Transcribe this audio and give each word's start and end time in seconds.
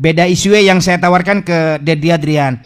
beda 0.00 0.24
isu 0.24 0.56
yang 0.56 0.80
saya 0.80 0.96
tawarkan 0.96 1.44
ke 1.44 1.76
Dedi 1.84 2.08
Adrian. 2.08 2.56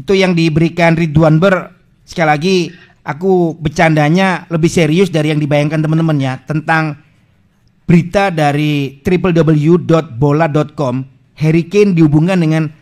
Itu 0.00 0.16
yang 0.16 0.32
diberikan 0.32 0.96
Ridwan 0.96 1.36
Ber 1.36 1.76
sekali 2.08 2.28
lagi 2.28 2.56
aku 3.04 3.52
bercandanya 3.60 4.48
lebih 4.48 4.72
serius 4.72 5.12
dari 5.12 5.28
yang 5.28 5.40
dibayangkan 5.40 5.84
teman-teman 5.84 6.16
ya 6.16 6.40
tentang 6.40 6.96
berita 7.84 8.32
dari 8.32 8.98
www.bola.com 9.04 10.94
Harry 11.36 11.64
Kane 11.68 11.92
dihubungkan 11.92 12.40
dengan 12.40 12.72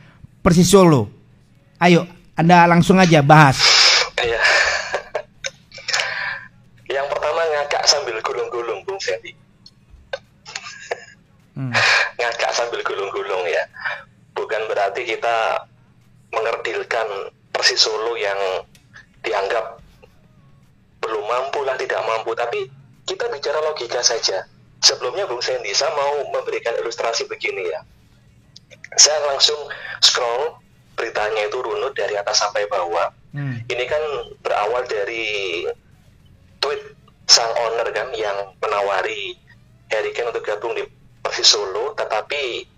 Persis 0.41 0.71
Solo. 0.71 1.11
Ayo, 1.83 2.07
Anda 2.39 2.71
langsung 2.71 3.03
aja 3.03 3.21
bahas. 3.21 3.59
Iya. 4.23 4.41
Yang 6.89 7.07
pertama 7.11 7.41
ngakak 7.43 7.83
sambil 7.85 8.17
gulung-gulung, 8.23 8.81
Bung 8.87 9.01
Sandy. 9.03 9.44
Hmm. 11.55 11.71
ngakak 12.19 12.51
sambil 12.51 12.83
gulung-gulung 12.83 13.47
ya. 13.47 13.65
Bukan 14.35 14.67
berarti 14.67 15.07
kita 15.07 15.67
mengerdilkan 16.35 17.31
Persis 17.55 17.79
Solo 17.79 18.19
yang 18.19 18.67
dianggap 19.23 19.79
belum 20.99 21.25
mampu 21.25 21.61
lah 21.63 21.77
tidak 21.79 22.01
mampu 22.03 22.33
tapi 22.35 22.67
kita 23.05 23.29
bicara 23.29 23.61
logika 23.61 24.01
saja 24.01 24.49
sebelumnya 24.81 25.29
Bung 25.29 25.45
Sandy 25.45 25.71
saya 25.77 25.93
mau 25.93 26.25
memberikan 26.33 26.73
ilustrasi 26.81 27.29
begini 27.29 27.69
ya 27.69 27.81
saya 28.97 29.21
langsung 29.29 29.57
scroll 30.01 30.57
beritanya 30.97 31.45
itu 31.45 31.61
runut 31.61 31.93
dari 31.93 32.17
atas 32.17 32.41
sampai 32.41 32.65
bawah 32.73 33.13
hmm. 33.37 33.69
ini 33.69 33.85
kan 33.85 34.03
berawal 34.41 34.83
dari 34.89 35.65
tweet 36.61 36.83
sang 37.29 37.53
owner 37.69 37.89
kan 37.93 38.09
yang 38.17 38.57
menawari 38.61 39.37
Harry 39.93 40.13
Kane 40.17 40.33
untuk 40.33 40.45
gabung 40.45 40.73
di 40.73 40.85
Persis 41.25 41.49
Solo 41.57 41.97
tetapi 41.97 42.69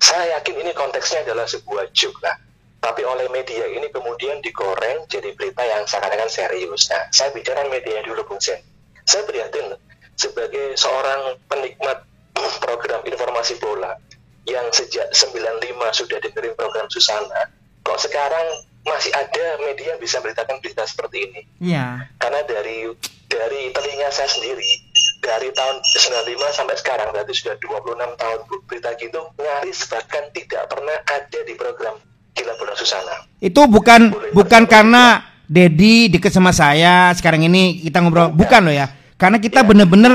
saya 0.00 0.40
yakin 0.40 0.64
ini 0.64 0.72
konteksnya 0.72 1.28
adalah 1.28 1.44
sebuah 1.44 1.92
joke 1.92 2.24
lah 2.24 2.34
tapi 2.80 3.04
oleh 3.04 3.28
media 3.28 3.68
ini 3.68 3.92
kemudian 3.92 4.40
digoreng 4.40 5.04
jadi 5.04 5.36
berita 5.36 5.60
yang 5.60 5.84
seakan-akan 5.84 6.32
serius. 6.32 6.88
Nah, 6.88 7.12
saya 7.12 7.28
bicara 7.36 7.68
media 7.68 8.00
dulu, 8.00 8.24
Bung 8.24 8.40
Sen. 8.40 8.56
Saya 9.04 9.28
prihatin 9.28 9.76
sebagai 10.16 10.80
seorang 10.80 11.36
penikmat 11.44 12.08
program 12.64 13.04
informasi 13.04 13.60
bola 13.60 14.00
yang 14.48 14.64
sejak 14.72 15.12
95 15.12 15.60
sudah 15.92 16.18
dengerin 16.24 16.56
program 16.56 16.88
Susana, 16.88 17.52
kok 17.84 18.00
sekarang 18.00 18.64
masih 18.88 19.12
ada 19.12 19.60
media 19.60 19.92
yang 19.94 20.00
bisa 20.00 20.16
beritakan 20.24 20.56
berita 20.64 20.88
seperti 20.88 21.28
ini? 21.28 21.40
Iya. 21.60 22.08
Karena 22.16 22.40
dari 22.48 22.88
dari 23.28 23.76
telinga 23.76 24.08
saya 24.08 24.32
sendiri, 24.32 24.89
dari 25.20 25.52
tahun 25.52 25.84
95 25.84 26.56
sampai 26.56 26.76
sekarang, 26.80 27.08
berarti 27.12 27.32
sudah 27.36 27.54
26 27.60 28.20
tahun 28.20 28.38
berita 28.66 28.90
gitu, 28.96 29.20
nyaris 29.36 29.78
bahkan 29.86 30.24
tidak 30.32 30.62
pernah 30.66 30.96
ada 31.04 31.40
di 31.44 31.54
program 31.54 31.94
Gila 32.34 32.54
Bola 32.56 32.74
Susana. 32.74 33.28
Itu 33.38 33.68
bukan 33.68 34.10
Boleh 34.10 34.32
bukan 34.32 34.64
karena 34.64 35.24
Dedi 35.50 36.06
deket 36.08 36.30
sama 36.30 36.54
saya 36.54 37.10
sekarang 37.10 37.42
ini 37.44 37.82
kita 37.82 38.00
ngobrol, 38.00 38.30
bukan, 38.30 38.38
bukan 38.38 38.60
loh 38.70 38.74
ya. 38.74 38.86
Karena 39.20 39.36
kita 39.36 39.60
iya, 39.60 39.68
bener-bener 39.68 40.12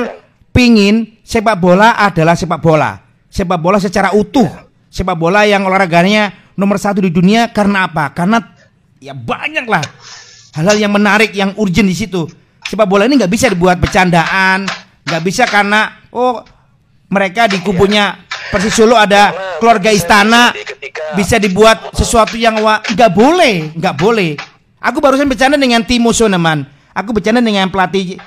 pingin 0.55 1.19
sepak 1.21 1.59
bola 1.59 1.93
adalah 1.99 2.33
sepak 2.33 2.63
bola. 2.63 3.03
Sepak 3.27 3.59
bola 3.59 3.77
secara 3.77 4.15
utuh. 4.15 4.47
Ya. 4.47 4.63
Sepak 4.89 5.19
bola 5.19 5.43
yang 5.43 5.67
olahraganya 5.67 6.31
nomor 6.55 6.79
satu 6.79 7.03
di 7.03 7.11
dunia 7.11 7.51
karena 7.51 7.85
apa? 7.85 8.15
Karena 8.15 8.39
ya 9.03 9.11
banyak 9.11 9.67
lah 9.67 9.83
hal-hal 10.55 10.77
yang 10.79 10.95
menarik, 10.95 11.35
yang 11.35 11.51
urgent 11.59 11.85
di 11.85 11.93
situ. 11.93 12.23
Sepak 12.65 12.87
bola 12.87 13.03
ini 13.05 13.19
nggak 13.19 13.29
bisa 13.29 13.51
dibuat 13.51 13.77
bercandaan, 13.77 14.65
nggak 15.05 15.21
bisa 15.23 15.45
karena 15.45 16.01
oh 16.09 16.41
mereka 17.09 17.45
di 17.45 17.61
kubunya 17.61 18.25
Persis 18.49 18.77
Solo 18.77 18.97
ada 18.97 19.33
keluarga 19.57 19.89
istana 19.89 20.53
bisa 21.17 21.41
dibuat 21.41 21.93
sesuatu 21.97 22.37
yang 22.37 22.61
nggak 22.61 23.11
boleh, 23.13 23.73
nggak 23.73 23.95
boleh. 23.97 24.37
Aku 24.81 25.01
barusan 25.01 25.25
bercanda 25.25 25.57
dengan 25.57 25.81
Timo 25.81 26.13
Soneman. 26.13 26.67
Aku 26.93 27.09
bercanda 27.11 27.41
dengan 27.41 27.67
pelatih 27.73 28.21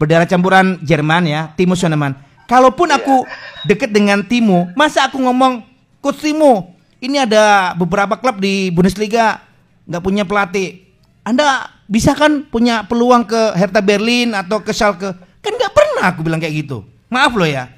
berdarah 0.00 0.24
campuran 0.24 0.80
Jerman 0.80 1.28
ya, 1.28 1.40
Timo 1.52 1.76
Soneman. 1.76 2.16
Kalaupun 2.48 2.88
aku 2.88 3.28
deket 3.68 3.92
dengan 3.92 4.24
Timo, 4.24 4.72
masa 4.72 5.04
aku 5.04 5.20
ngomong, 5.20 5.60
Coach 6.00 6.24
Timo, 6.24 6.72
ini 6.98 7.20
ada 7.20 7.76
beberapa 7.76 8.16
klub 8.16 8.40
di 8.40 8.72
Bundesliga 8.72 9.44
nggak 9.84 10.02
punya 10.02 10.24
pelatih. 10.24 10.80
Anda 11.28 11.68
bisa 11.84 12.16
kan 12.16 12.48
punya 12.48 12.88
peluang 12.88 13.28
ke 13.28 13.52
Hertha 13.52 13.84
Berlin 13.84 14.32
atau 14.32 14.64
ke 14.64 14.72
Schalke? 14.72 15.12
Kan 15.44 15.52
nggak 15.54 15.72
pernah 15.76 15.87
aku 16.02 16.22
bilang 16.22 16.38
kayak 16.38 16.66
gitu. 16.66 16.84
Maaf 17.08 17.32
loh 17.34 17.48
ya. 17.48 17.72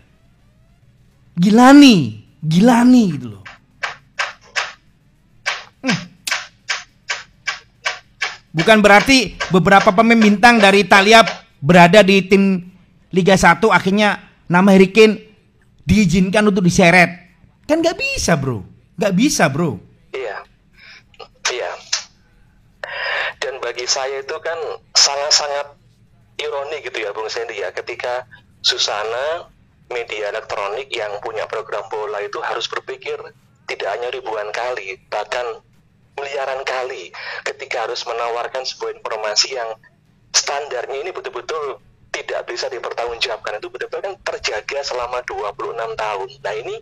Gilani, 1.38 2.20
Gilani 2.42 3.02
gitu 3.16 3.26
loh. 3.38 3.44
Hmm. 5.80 6.00
Bukan 8.52 8.78
berarti 8.84 9.38
beberapa 9.48 9.94
pemain 9.94 10.18
bintang 10.18 10.60
dari 10.60 10.84
Italia 10.84 11.24
berada 11.62 12.04
di 12.04 12.20
tim 12.28 12.68
Liga 13.10 13.34
1 13.34 13.58
akhirnya 13.72 14.22
nama 14.46 14.70
Harry 14.74 14.92
Kane 14.92 15.30
diizinkan 15.88 16.44
untuk 16.46 16.62
diseret. 16.62 17.32
Kan 17.64 17.80
nggak 17.80 17.98
bisa 17.98 18.34
bro, 18.34 18.66
nggak 18.98 19.14
bisa 19.14 19.46
bro. 19.48 19.78
Iya, 20.10 20.42
iya. 21.54 21.70
Dan 23.40 23.56
bagi 23.62 23.86
saya 23.88 24.20
itu 24.20 24.36
kan 24.42 24.58
sangat-sangat 24.92 25.79
ironi 26.40 26.80
gitu 26.80 26.98
ya 27.04 27.12
Bung 27.12 27.28
Sandy 27.28 27.60
ya. 27.60 27.70
Ketika 27.70 28.24
Susana 28.64 29.48
media 29.92 30.32
elektronik 30.32 30.88
yang 30.92 31.18
punya 31.20 31.44
program 31.50 31.84
bola 31.92 32.22
itu 32.24 32.38
harus 32.40 32.70
berpikir 32.70 33.18
tidak 33.68 33.88
hanya 33.94 34.08
ribuan 34.10 34.50
kali, 34.50 34.98
bahkan 35.12 35.62
miliaran 36.18 36.66
kali. 36.66 37.14
Ketika 37.46 37.86
harus 37.86 38.02
menawarkan 38.02 38.66
sebuah 38.66 38.98
informasi 38.98 39.54
yang 39.54 39.70
standarnya 40.34 41.06
ini 41.06 41.10
betul-betul 41.14 41.78
tidak 42.10 42.42
bisa 42.50 42.66
dipertanggungjawabkan 42.66 43.62
itu 43.62 43.70
betul-betul 43.70 44.02
kan 44.02 44.14
terjaga 44.34 44.82
selama 44.82 45.22
26 45.22 45.94
tahun. 45.94 46.28
Nah 46.42 46.54
ini 46.58 46.76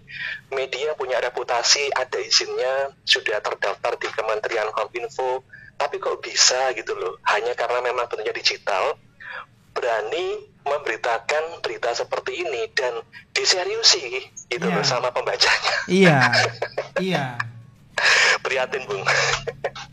media 0.49 0.97
punya 0.97 1.21
reputasi, 1.21 1.93
ada 1.93 2.17
izinnya, 2.17 2.97
sudah 3.05 3.37
terdaftar 3.45 3.93
di 4.01 4.09
Kementerian 4.09 4.73
Kominfo, 4.73 5.45
tapi 5.77 6.01
kok 6.01 6.25
bisa 6.25 6.73
gitu 6.73 6.97
loh, 6.97 7.21
hanya 7.29 7.53
karena 7.53 7.85
memang 7.85 8.09
bentuknya 8.09 8.33
digital, 8.33 8.97
berani 9.79 10.27
memberitakan 10.67 11.63
berita 11.63 11.95
seperti 11.95 12.43
ini 12.43 12.67
dan 12.75 12.99
diseriusi 13.31 14.27
itu 14.51 14.67
yeah. 14.67 14.75
bersama 14.75 15.15
pembacanya. 15.15 15.75
Iya. 15.87 16.19
iya. 17.07 17.25
Prihatin, 18.43 18.83
Bung. 18.87 19.03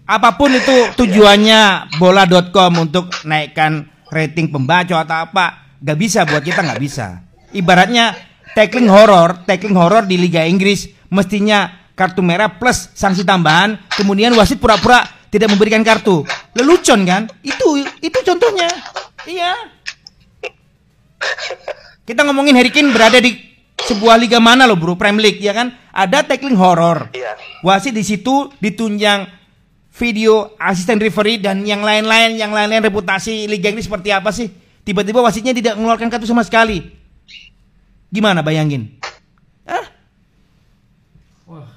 Apa 0.05 0.37
pun 0.37 0.53
itu 0.53 0.89
tujuannya 0.99 1.93
bola.com 2.01 2.73
untuk 2.81 3.13
naikkan 3.25 3.85
rating 4.09 4.49
pembaca 4.49 5.05
atau 5.05 5.17
apa, 5.29 5.77
gak 5.81 5.97
bisa 5.97 6.25
buat 6.25 6.41
kita 6.41 6.61
nggak 6.61 6.81
bisa. 6.81 7.21
Ibaratnya 7.53 8.13
tackling 8.53 8.89
horror, 8.89 9.45
tackling 9.45 9.77
horror 9.77 10.05
di 10.05 10.17
Liga 10.17 10.45
Inggris 10.45 10.89
mestinya 11.09 11.71
kartu 11.95 12.21
merah 12.21 12.51
plus 12.59 12.91
sanksi 12.93 13.23
tambahan, 13.23 13.79
kemudian 13.95 14.35
wasit 14.35 14.59
pura-pura 14.59 15.01
tidak 15.31 15.49
memberikan 15.51 15.81
kartu. 15.81 16.27
Lelucon 16.53 17.07
kan? 17.07 17.27
Itu 17.41 17.81
itu 17.81 18.19
contohnya. 18.21 18.69
Iya. 19.25 19.74
Kita 22.07 22.21
ngomongin 22.21 22.53
Harry 22.55 22.69
Kane 22.69 22.93
berada 22.93 23.17
di 23.17 23.33
sebuah 23.85 24.17
liga 24.21 24.37
mana 24.37 24.69
loh 24.69 24.77
bro? 24.77 24.93
Premier 24.97 25.31
League 25.31 25.41
ya 25.41 25.53
kan? 25.53 25.73
Ada 25.89 26.25
tackling 26.25 26.57
horror. 26.57 27.09
Iya. 27.13 27.33
Wasit 27.65 27.93
di 27.97 28.05
situ 28.05 28.51
ditunjang 28.61 29.25
video 29.95 30.53
asisten 30.59 30.99
referee 30.99 31.39
dan 31.39 31.63
yang 31.63 31.79
lain-lain 31.79 32.35
yang 32.35 32.51
lain-lain 32.51 32.83
reputasi 32.83 33.47
liga 33.47 33.71
ini 33.71 33.81
seperti 33.81 34.11
apa 34.11 34.29
sih? 34.35 34.51
Tiba-tiba 34.85 35.23
wasitnya 35.23 35.55
tidak 35.55 35.79
mengeluarkan 35.79 36.13
kartu 36.13 36.29
sama 36.29 36.45
sekali. 36.45 36.83
Gimana 38.13 38.45
bayangin? 38.45 39.01
Hah? 39.65 39.85
Wah. 41.49 41.69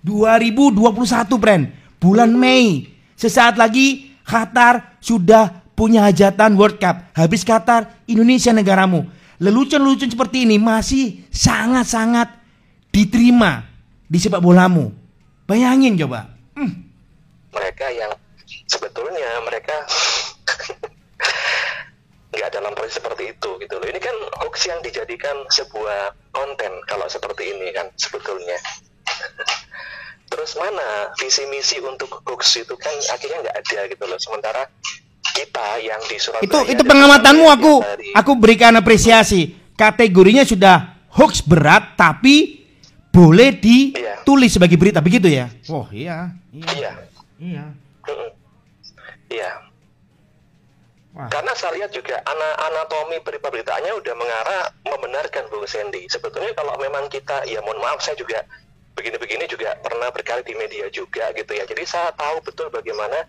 2021 0.00 1.36
friend, 1.36 1.62
bulan 2.00 2.32
Mei. 2.32 2.88
Sesaat 3.18 3.58
lagi 3.60 4.14
Qatar 4.24 4.96
sudah 5.02 5.57
punya 5.78 6.02
hajatan 6.10 6.58
World 6.58 6.82
Cup. 6.82 7.14
Habis 7.14 7.46
Qatar, 7.46 8.02
Indonesia 8.10 8.50
negaramu. 8.50 9.06
Lelucon-lelucon 9.38 10.10
seperti 10.10 10.42
ini 10.42 10.58
masih 10.58 11.22
sangat-sangat 11.30 12.34
diterima 12.90 13.62
di 14.10 14.18
sepak 14.18 14.42
bolamu. 14.42 14.90
Bayangin 15.46 15.94
coba. 15.94 16.26
Hmm. 16.58 16.90
Mereka 17.54 17.86
yang 17.94 18.10
sebetulnya 18.66 19.30
mereka 19.46 19.86
nggak 22.34 22.50
dalam 22.50 22.74
posisi 22.74 22.98
seperti 22.98 23.30
itu 23.30 23.50
gitu 23.62 23.74
loh. 23.78 23.86
Ini 23.86 24.00
kan 24.02 24.16
hoax 24.42 24.66
yang 24.66 24.82
dijadikan 24.82 25.46
sebuah 25.54 26.18
konten 26.34 26.72
kalau 26.90 27.06
seperti 27.06 27.54
ini 27.54 27.70
kan 27.70 27.86
sebetulnya. 27.94 28.58
Terus 30.34 30.58
mana 30.58 31.14
visi 31.22 31.46
misi 31.46 31.78
untuk 31.78 32.10
hoax 32.26 32.58
itu 32.58 32.74
kan 32.74 32.92
akhirnya 33.14 33.46
nggak 33.46 33.56
ada 33.62 33.80
gitu 33.86 34.04
loh. 34.04 34.18
Sementara 34.18 34.66
kita 35.22 35.66
yang 35.82 36.00
di 36.06 36.16
Surabaya 36.18 36.46
itu 36.46 36.58
itu 36.74 36.82
pengamatanmu 36.82 37.46
aku 37.46 37.74
dari... 37.82 38.08
aku 38.14 38.32
berikan 38.38 38.74
apresiasi 38.74 39.54
kategorinya 39.78 40.42
sudah 40.42 40.98
hoax 41.14 41.42
berat 41.44 41.94
tapi 41.94 42.66
boleh 43.08 43.50
Iya. 43.50 44.22
ditulis 44.22 44.50
sebagai 44.54 44.78
berita 44.78 45.02
begitu 45.02 45.26
ya? 45.26 45.50
Oh 45.66 45.86
iya, 45.90 46.30
iya, 46.54 46.70
Iya. 46.70 46.92
iya. 47.42 47.64
Iya. 49.28 49.52
Wah. 51.18 51.26
Karena 51.26 51.52
saya 51.58 51.74
lihat 51.74 51.90
juga 51.90 52.22
ana 52.22 52.48
anatomi 52.70 53.18
berita-beritanya 53.20 53.90
udah 53.98 54.14
mengarah 54.14 54.62
membenarkan 54.86 55.50
Bung 55.50 55.66
Sandy. 55.66 56.06
Sebetulnya 56.06 56.54
kalau 56.54 56.78
memang 56.78 57.10
kita, 57.10 57.42
ya 57.44 57.58
mohon 57.66 57.82
maaf 57.82 57.98
saya 57.98 58.14
juga 58.14 58.46
begini-begini 58.94 59.50
juga 59.50 59.74
pernah 59.82 60.14
berkali 60.14 60.46
di 60.46 60.54
media 60.54 60.86
juga 60.94 61.34
gitu 61.34 61.52
ya. 61.58 61.66
Jadi 61.66 61.82
saya 61.84 62.14
tahu 62.14 62.38
betul 62.46 62.70
bagaimana 62.70 63.26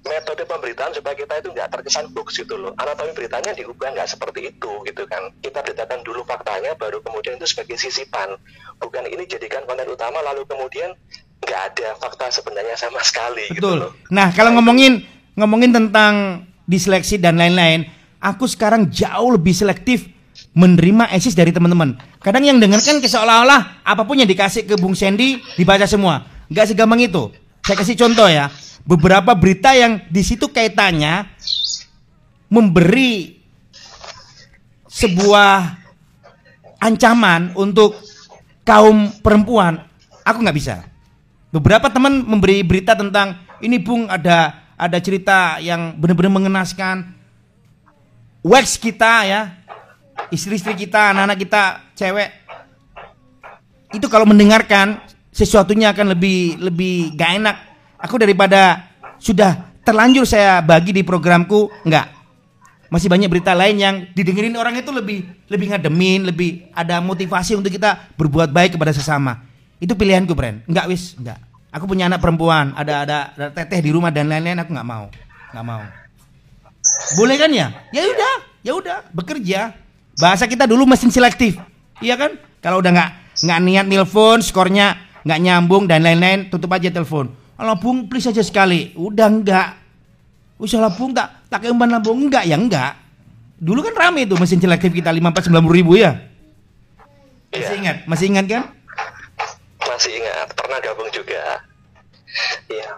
metode 0.00 0.48
pemberitaan 0.48 0.96
supaya 0.96 1.12
kita 1.12 1.44
itu 1.44 1.52
nggak 1.52 1.68
terkesan 1.68 2.08
hoax 2.16 2.40
gitu 2.40 2.56
loh. 2.56 2.72
Anatomi 2.80 3.12
beritanya 3.12 3.52
diubah 3.52 3.92
nggak 3.92 4.08
seperti 4.08 4.48
itu 4.48 4.72
gitu 4.88 5.02
kan. 5.04 5.28
Kita 5.44 5.60
beritakan 5.60 6.00
dulu 6.00 6.24
faktanya, 6.24 6.72
baru 6.76 7.04
kemudian 7.04 7.36
itu 7.36 7.46
sebagai 7.48 7.76
sisipan. 7.76 8.36
Bukan 8.80 9.04
ini 9.08 9.28
jadikan 9.28 9.64
konten 9.68 9.88
utama, 9.88 10.24
lalu 10.24 10.48
kemudian 10.48 10.96
nggak 11.40 11.60
ada 11.72 11.88
fakta 12.00 12.28
sebenarnya 12.32 12.76
sama 12.76 13.00
sekali 13.04 13.48
gitu 13.52 13.64
Betul. 13.64 13.76
loh. 13.80 13.92
Nah, 14.12 14.32
kalau 14.32 14.56
ngomongin 14.56 15.04
ngomongin 15.36 15.72
tentang 15.72 16.44
diseleksi 16.64 17.20
dan 17.20 17.36
lain-lain, 17.36 17.88
aku 18.20 18.48
sekarang 18.48 18.88
jauh 18.88 19.36
lebih 19.36 19.52
selektif 19.52 20.08
menerima 20.56 21.12
esis 21.12 21.36
dari 21.36 21.52
teman-teman. 21.52 21.96
Kadang 22.20 22.44
yang 22.44 22.58
dengar 22.58 22.80
kan 22.80 23.00
seolah-olah 23.00 23.84
apa 23.84 24.02
pun 24.04 24.16
yang 24.16 24.28
dikasih 24.28 24.64
ke 24.64 24.74
Bung 24.80 24.96
Sandy 24.96 25.40
dibaca 25.56 25.84
semua. 25.84 26.24
Nggak 26.48 26.74
segampang 26.74 27.00
itu. 27.04 27.30
Saya 27.64 27.76
kasih 27.76 27.96
contoh 28.00 28.26
ya. 28.26 28.50
Beberapa 28.84 29.36
berita 29.36 29.76
yang 29.76 30.02
di 30.08 30.22
situ 30.24 30.48
kaitannya 30.50 31.28
memberi 32.50 33.38
sebuah 34.90 35.78
ancaman 36.80 37.54
untuk 37.54 37.94
kaum 38.66 39.12
perempuan, 39.20 39.84
aku 40.26 40.38
nggak 40.42 40.56
bisa. 40.56 40.82
Beberapa 41.50 41.90
teman 41.90 42.22
memberi 42.24 42.62
berita 42.62 42.94
tentang 42.94 43.38
ini 43.60 43.76
Bung 43.78 44.06
ada 44.08 44.70
ada 44.80 44.98
cerita 44.98 45.60
yang 45.60 45.92
benar-benar 46.00 46.32
mengenaskan 46.32 47.12
wax 48.40 48.80
kita 48.80 49.28
ya, 49.28 49.40
istri-istri 50.32 50.72
kita, 50.72 51.12
anak-anak 51.12 51.38
kita, 51.38 51.62
cewek. 51.92 52.30
Itu 53.92 54.06
kalau 54.08 54.24
mendengarkan 54.24 55.02
sesuatunya 55.30 55.92
akan 55.92 56.14
lebih 56.16 56.58
lebih 56.62 57.14
gak 57.18 57.30
enak. 57.42 57.56
Aku 58.00 58.16
daripada 58.16 58.88
sudah 59.20 59.70
terlanjur 59.84 60.24
saya 60.24 60.64
bagi 60.64 60.96
di 60.96 61.04
programku, 61.04 61.68
enggak. 61.84 62.08
Masih 62.90 63.06
banyak 63.06 63.30
berita 63.30 63.54
lain 63.54 63.76
yang 63.78 63.94
didengerin 64.16 64.56
orang 64.58 64.74
itu 64.74 64.90
lebih 64.90 65.22
lebih 65.46 65.66
ngademin, 65.70 66.26
lebih 66.26 66.50
ada 66.74 66.98
motivasi 66.98 67.54
untuk 67.54 67.70
kita 67.70 68.10
berbuat 68.18 68.50
baik 68.50 68.74
kepada 68.74 68.90
sesama. 68.90 69.46
Itu 69.78 69.94
pilihanku, 69.94 70.34
Bren. 70.34 70.66
Enggak 70.66 70.90
wis, 70.90 71.14
enggak. 71.14 71.38
Aku 71.70 71.86
punya 71.86 72.10
anak 72.10 72.18
perempuan, 72.18 72.74
ada 72.74 73.06
ada, 73.06 73.18
ada 73.30 73.46
teteh 73.54 73.78
di 73.78 73.94
rumah 73.94 74.10
dan 74.10 74.26
lain-lain, 74.26 74.58
aku 74.58 74.74
nggak 74.74 74.88
mau, 74.90 75.06
nggak 75.54 75.66
mau. 75.70 75.82
Boleh 77.14 77.36
kan 77.38 77.50
ya? 77.54 77.70
Ya 77.94 78.02
udah, 78.10 78.34
ya 78.66 78.72
udah, 78.74 78.98
bekerja. 79.14 79.78
Bahasa 80.18 80.50
kita 80.50 80.66
dulu 80.66 80.82
mesin 80.82 81.14
selektif, 81.14 81.54
iya 82.02 82.18
kan? 82.18 82.34
Kalau 82.58 82.82
udah 82.82 82.90
nggak 82.90 83.10
nggak 83.46 83.60
niat 83.62 83.86
nelpon, 83.86 84.42
skornya 84.42 84.98
nggak 85.22 85.38
nyambung 85.38 85.86
dan 85.86 86.02
lain-lain, 86.02 86.50
tutup 86.50 86.74
aja 86.74 86.90
telepon. 86.90 87.30
Kalau 87.60 87.74
bung, 87.76 88.08
please 88.08 88.24
aja 88.24 88.40
sekali. 88.40 88.96
Udah 88.96 89.28
enggak. 89.28 89.76
Usaha 90.56 90.88
bung 90.88 91.12
tak 91.12 91.44
tak 91.52 91.68
keemban 91.68 91.92
lambung 91.92 92.16
enggak 92.16 92.48
ya 92.48 92.56
enggak. 92.56 92.96
Dulu 93.60 93.84
kan 93.84 94.08
rame 94.08 94.24
itu 94.24 94.32
mesin 94.40 94.56
selektif 94.56 94.88
kita 94.96 95.12
lima 95.12 95.28
empat 95.28 95.44
sembilan 95.44 95.68
ribu 95.68 96.00
ya. 96.00 96.16
Masih 97.52 97.76
ingat? 97.84 97.96
Masih 98.08 98.26
ingat 98.32 98.46
kan? 98.48 98.64
masih 99.90 100.16
ingat 100.16 100.48
pernah 100.54 100.78
gabung 100.80 101.10
juga 101.10 101.60
iya 102.70 102.88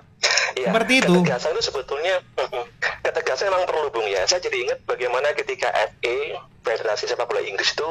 Iya, 0.53 0.69
Seperti 0.69 1.01
itu. 1.01 1.17
ketegasan 1.25 1.57
itu 1.57 1.63
sebetulnya 1.73 2.15
ketegasan 3.01 3.49
memang 3.49 3.65
perlu 3.65 3.89
bung 3.89 4.05
ya 4.05 4.23
saya 4.29 4.39
jadi 4.39 4.69
ingat 4.69 4.79
bagaimana 4.85 5.33
ketika 5.33 5.73
FA 5.73 6.17
Federasi 6.63 7.09
Sepak 7.09 7.25
Bola 7.27 7.41
Inggris 7.41 7.73
itu 7.73 7.89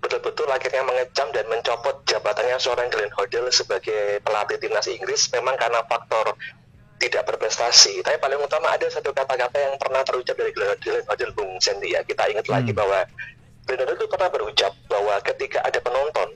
betul-betul 0.00 0.48
akhirnya 0.52 0.82
mengecam 0.84 1.28
dan 1.32 1.46
mencopot 1.48 2.04
jabatannya 2.06 2.56
seorang 2.60 2.88
Glenn 2.92 3.12
Hoddle 3.16 3.50
sebagai 3.50 4.20
pelatih 4.22 4.60
timnas 4.60 4.86
Inggris 4.86 5.32
memang 5.32 5.56
karena 5.56 5.82
faktor 5.88 6.36
tidak 6.96 7.28
berprestasi. 7.28 8.00
Tapi 8.00 8.16
paling 8.16 8.40
utama 8.40 8.72
ada 8.72 8.88
satu 8.88 9.12
kata-kata 9.12 9.56
yang 9.56 9.74
pernah 9.76 10.00
terucap 10.04 10.36
dari 10.36 10.52
Glenn 10.52 11.04
Hoddle 11.08 11.32
Bung 11.36 11.60
Sandy 11.60 11.92
ya. 11.92 12.00
Kita 12.04 12.28
ingat 12.28 12.48
lagi 12.48 12.72
Hmm. 12.72 12.80
bahwa 12.80 13.00
Glenn 13.68 13.80
Hoddle 13.84 13.98
itu 13.98 14.06
pernah 14.08 14.28
berucap 14.32 14.72
bahwa 14.88 15.14
ketika 15.24 15.58
ada 15.64 15.78
penonton 15.80 16.28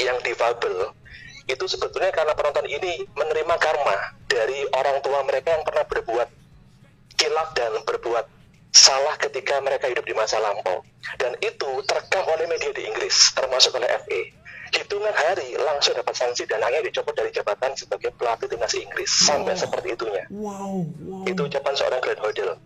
yang 0.00 0.16
difabel 0.24 0.92
itu 1.44 1.64
sebetulnya 1.66 2.14
karena 2.14 2.32
penonton 2.32 2.64
ini 2.70 3.04
menerima 3.12 3.54
karma 3.58 3.96
dari 4.30 4.64
orang 4.72 5.02
tua 5.04 5.20
mereka 5.26 5.52
yang 5.52 5.64
pernah 5.66 5.84
berbuat 5.84 6.28
kilaf 7.18 7.48
dan 7.52 7.72
berbuat 7.84 8.26
salah 8.72 9.14
ketika 9.20 9.60
mereka 9.60 9.86
hidup 9.86 10.02
di 10.08 10.16
masa 10.16 10.40
lampau. 10.40 10.80
Dan 11.20 11.36
itu 11.44 11.70
terekam 11.84 12.24
oleh 12.26 12.48
media 12.48 12.72
di 12.72 12.88
Inggris 12.88 13.36
termasuk 13.36 13.76
oleh 13.76 13.88
FA 14.02 14.20
hitungan 14.72 15.12
hari 15.12 15.52
langsung 15.60 15.92
dapat 15.92 16.16
sanksi 16.16 16.48
dan 16.48 16.64
akhirnya 16.64 16.88
dicopot 16.88 17.12
dari 17.12 17.28
jabatan 17.28 17.76
sebagai 17.76 18.08
pelatih 18.16 18.48
timnas 18.48 18.72
Inggris. 18.72 19.12
Sampai 19.12 19.52
seperti 19.52 19.92
itunya. 19.92 20.24
Wow, 20.32 20.88
wow. 20.88 21.28
itu 21.28 21.40
ucapan 21.44 21.74
seorang 21.76 22.00
Glenn 22.00 22.20
Hoddle. 22.24 22.56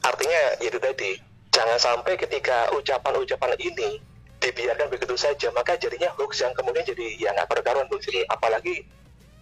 Artinya 0.00 0.42
itu 0.64 0.78
tadi 0.80 1.20
jangan 1.52 1.76
sampai 1.76 2.16
ketika 2.16 2.72
ucapan-ucapan 2.72 3.52
ini 3.60 4.00
dibiarkan 4.40 4.88
begitu 4.88 5.12
saja 5.20 5.52
maka 5.52 5.76
jadinya 5.76 6.08
hoax 6.16 6.40
yang 6.40 6.56
kemudian 6.56 6.80
jadi 6.80 7.20
ya 7.20 7.36
nggak 7.36 7.52
berkaruan 7.52 7.84
Bu. 7.92 8.00
Sri 8.00 8.24
apalagi 8.24 8.88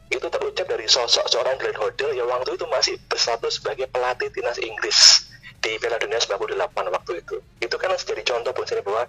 itu 0.08 0.26
terucap 0.32 0.64
dari 0.64 0.88
sosok 0.88 1.28
seorang 1.28 1.60
Glenn 1.60 1.76
Hoddle 1.76 2.16
yang 2.16 2.28
waktu 2.28 2.56
itu 2.56 2.64
masih 2.72 2.96
berstatus 3.12 3.60
sebagai 3.60 3.88
pelatih 3.92 4.32
timnas 4.32 4.56
Inggris 4.56 5.28
di 5.60 5.76
Piala 5.76 6.00
Dunia 6.00 6.16
98 6.16 6.48
waktu 6.88 7.12
itu. 7.20 7.36
Itu 7.60 7.76
kan 7.76 7.92
jadi 7.92 8.22
contoh 8.24 8.52
Bu 8.56 8.64
Sri 8.64 8.80
bahwa 8.80 9.04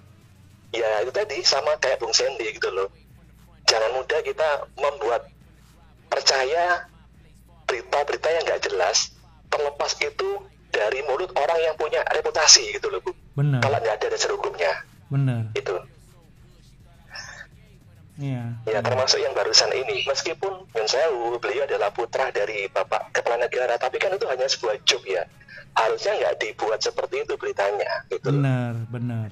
ya 0.76 1.02
itu 1.02 1.12
tadi 1.16 1.40
sama 1.46 1.80
kayak 1.80 2.04
Bung 2.04 2.12
Sandy 2.12 2.52
gitu 2.52 2.68
loh. 2.74 2.92
Jangan 3.70 3.96
mudah 3.96 4.20
kita 4.26 4.68
membuat 4.76 5.30
percaya 6.10 6.90
berita-berita 7.70 8.28
yang 8.34 8.44
nggak 8.50 8.62
jelas 8.66 9.14
terlepas 9.48 9.94
itu 10.02 10.30
dari 10.70 11.02
mulut 11.06 11.30
orang 11.38 11.60
yang 11.64 11.76
punya 11.78 12.02
reputasi 12.12 12.76
gitu 12.76 12.92
loh 12.92 13.00
Bu. 13.00 13.12
Benar, 13.40 13.64
kalau 13.64 13.78
nggak 13.80 13.96
ada 14.04 14.08
dasar 14.12 14.36
hukumnya. 14.36 14.74
Benar. 15.10 15.50
itu 15.58 15.74
Iya. 18.20 18.44
ya 18.68 18.84
termasuk 18.84 19.16
yang 19.24 19.32
barusan 19.32 19.72
ini 19.72 20.04
meskipun 20.04 20.68
Yun 20.76 20.88
Sewu 20.92 21.40
beliau 21.40 21.64
adalah 21.64 21.88
putra 21.88 22.28
dari 22.36 22.68
bapak 22.68 23.16
kepala 23.16 23.40
negara 23.48 23.80
tapi 23.80 23.96
kan 23.96 24.12
itu 24.12 24.28
hanya 24.28 24.44
sebuah 24.44 24.76
joke 24.84 25.08
ya 25.08 25.24
harusnya 25.80 26.14
nggak 26.20 26.36
dibuat 26.44 26.80
seperti 26.84 27.24
itu 27.24 27.34
beritanya 27.40 28.04
gitu. 28.12 28.28
Benar, 28.28 28.74
benar. 28.92 29.30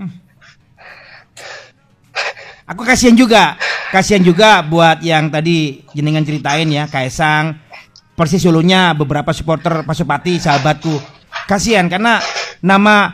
Hmm. 0.00 0.12
Aku 2.70 2.86
kasihan 2.86 3.18
juga, 3.18 3.58
kasihan 3.90 4.22
juga 4.22 4.62
buat 4.62 5.02
yang 5.02 5.26
tadi 5.28 5.82
jenengan 5.90 6.22
ceritain 6.22 6.70
ya, 6.70 6.86
Kaisang, 6.86 7.58
Persis 8.14 8.46
Solonya 8.46 8.94
beberapa 8.94 9.34
supporter 9.34 9.82
Pasupati 9.82 10.38
sahabatku. 10.38 10.94
Kasihan 11.50 11.90
karena 11.90 12.22
nama 12.62 13.10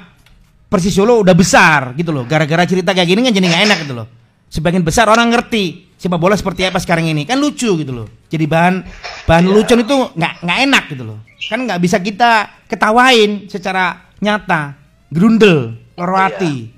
Persis 0.69 0.93
Solo 0.93 1.25
udah 1.25 1.33
besar 1.33 1.97
gitu 1.97 2.13
loh. 2.13 2.29
Gara-gara 2.29 2.69
cerita 2.69 2.93
kayak 2.93 3.09
gini 3.09 3.25
kan 3.25 3.33
jadi 3.33 3.47
nggak 3.49 3.65
enak 3.65 3.79
gitu 3.89 3.95
loh. 3.97 4.07
Sebagian 4.47 4.87
besar 4.87 5.11
orang 5.11 5.29
ngerti 5.35 5.87
sepak 5.97 6.21
bola 6.21 6.37
seperti 6.37 6.69
apa 6.69 6.77
sekarang 6.77 7.09
ini 7.09 7.25
kan 7.25 7.41
lucu 7.41 7.73
gitu 7.73 7.93
loh. 7.93 8.09
Jadi 8.29 8.45
bahan 8.47 8.85
bahan 9.25 9.45
Iya. 9.49 9.53
lucu 9.53 9.75
itu 9.75 9.97
nggak 10.15 10.33
nggak 10.45 10.59
enak 10.69 10.85
gitu 10.93 11.03
loh. 11.03 11.19
Kan 11.49 11.65
nggak 11.67 11.81
bisa 11.81 11.97
kita 11.99 12.53
ketawain 12.69 13.49
secara 13.49 14.07
nyata. 14.21 14.77
Grundel, 15.09 15.79
loro 15.95 16.15
hati. 16.19 16.71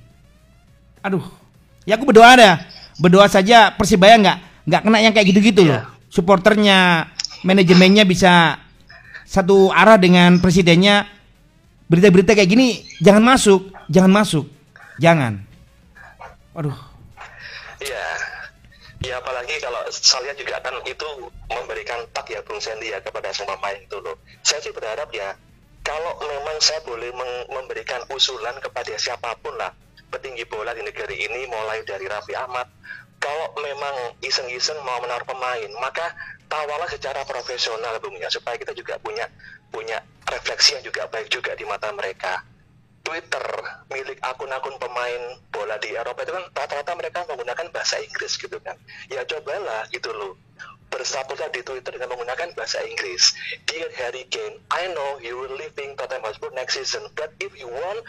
Aduh, 1.01 1.25
ya 1.89 1.97
aku 1.97 2.05
berdoa 2.09 2.29
ada, 2.37 2.51
berdoa 3.01 3.25
saja 3.27 3.73
persibaya 3.73 4.21
nggak 4.21 4.39
nggak 4.69 4.81
kena 4.85 4.99
yang 5.01 5.13
kayak 5.17 5.29
gitu-gitu 5.33 5.65
loh. 5.65 5.81
Iya. 5.81 5.83
Supporternya, 6.09 7.09
manajemennya 7.45 8.05
bisa 8.09 8.57
satu 9.25 9.69
arah 9.73 10.01
dengan 10.01 10.41
presidennya. 10.41 11.05
Berita-berita 11.89 12.37
kayak 12.37 12.49
gini 12.49 12.85
jangan 13.01 13.25
masuk, 13.25 13.73
jangan 13.89 14.13
masuk, 14.13 14.45
jangan. 15.01 15.41
Aduh, 16.53 16.77
Iya. 17.79 18.07
Ya 18.99 19.23
apalagi 19.23 19.55
kalau 19.63 19.79
saya 19.95 20.35
juga 20.35 20.59
kan 20.59 20.75
itu 20.83 21.09
memberikan 21.47 22.03
tak 22.11 22.27
ya 22.35 22.43
Bung 22.43 22.59
Sandy 22.59 22.91
ya 22.91 22.99
kepada 22.99 23.31
semua 23.31 23.55
pemain 23.55 23.79
itu 23.79 23.95
loh. 24.03 24.19
Saya 24.43 24.59
sih 24.59 24.75
berharap 24.75 25.07
ya 25.15 25.39
kalau 25.87 26.19
memang 26.19 26.59
saya 26.59 26.83
boleh 26.83 27.15
memberikan 27.49 28.03
usulan 28.11 28.59
kepada 28.59 28.93
siapa 28.99 29.39
pun 29.39 29.55
lah 29.55 29.71
petinggi 30.11 30.45
bola 30.51 30.75
di 30.75 30.83
negeri 30.83 31.17
ini 31.17 31.47
mulai 31.47 31.85
dari 31.85 32.05
Raffi 32.09 32.35
Ahmad 32.37 32.69
kalau 33.17 33.55
memang 33.61 34.19
iseng-iseng 34.25 34.79
mau 34.83 34.99
menaruh 35.01 35.27
pemain 35.27 35.71
maka 35.79 36.13
tawalah 36.49 36.89
secara 36.89 37.23
profesional 37.29 37.97
Bung 38.01 38.17
ya 38.17 38.29
supaya 38.33 38.57
kita 38.57 38.73
juga 38.73 38.97
punya 38.99 39.29
punya 39.69 40.01
refleksi 40.29 40.81
yang 40.81 40.85
juga 40.85 41.05
baik 41.13 41.29
juga 41.29 41.53
di 41.57 41.65
mata 41.69 41.93
mereka. 41.93 42.41
Twitter 43.09 43.45
milik 43.89 44.21
akun-akun 44.21 44.77
pemain 44.77 45.23
bola 45.49 45.81
di 45.81 45.97
Eropa 45.97 46.21
itu 46.21 46.33
kan 46.37 46.45
rata-rata 46.53 46.93
mereka 46.93 47.25
menggunakan 47.25 47.73
bahasa 47.73 47.97
Inggris 47.99 48.37
gitu 48.37 48.61
kan. 48.61 48.77
Ya 49.09 49.25
cobalah 49.25 49.89
gitu 49.89 50.13
loh 50.13 50.37
berstatusnya 50.89 51.49
di 51.53 51.65
Twitter 51.65 51.97
dengan 51.97 52.13
menggunakan 52.13 52.53
bahasa 52.53 52.85
Inggris. 52.85 53.33
Dear 53.65 53.89
Harry 53.97 54.29
Kane, 54.29 54.61
I 54.69 54.93
know 54.93 55.21
you 55.21 55.37
will 55.37 55.57
leaving 55.57 55.97
Tottenham 55.97 56.29
Hotspur 56.29 56.53
next 56.53 56.77
season, 56.77 57.09
but 57.17 57.33
if 57.41 57.53
you 57.57 57.69
want 57.69 58.05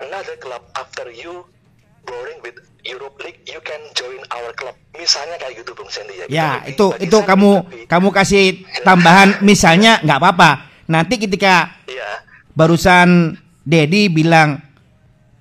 another 0.00 0.36
club 0.36 0.64
after 0.76 1.08
you 1.08 1.44
boring 2.04 2.40
with 2.44 2.56
Europe 2.84 3.16
League, 3.24 3.40
you 3.48 3.60
can 3.64 3.80
join 3.96 4.20
our 4.28 4.52
club. 4.52 4.76
Misalnya 4.92 5.40
kayak 5.40 5.64
gitu 5.64 5.72
Bung 5.72 5.88
Sandy 5.88 6.20
ya. 6.20 6.24
Ya, 6.28 6.50
itu 6.68 6.92
bagi 6.92 7.08
itu 7.08 7.16
saya 7.16 7.28
kamu 7.28 7.50
lebih- 7.64 7.86
kamu 7.88 8.08
kasih 8.12 8.44
tambahan 8.84 9.28
misalnya 9.40 9.92
nggak 10.04 10.18
apa-apa. 10.20 10.50
Nanti 10.84 11.16
ketika 11.16 11.72
Iya. 11.88 12.20
barusan 12.52 13.40
Dedi 13.64 14.12
bilang 14.12 14.60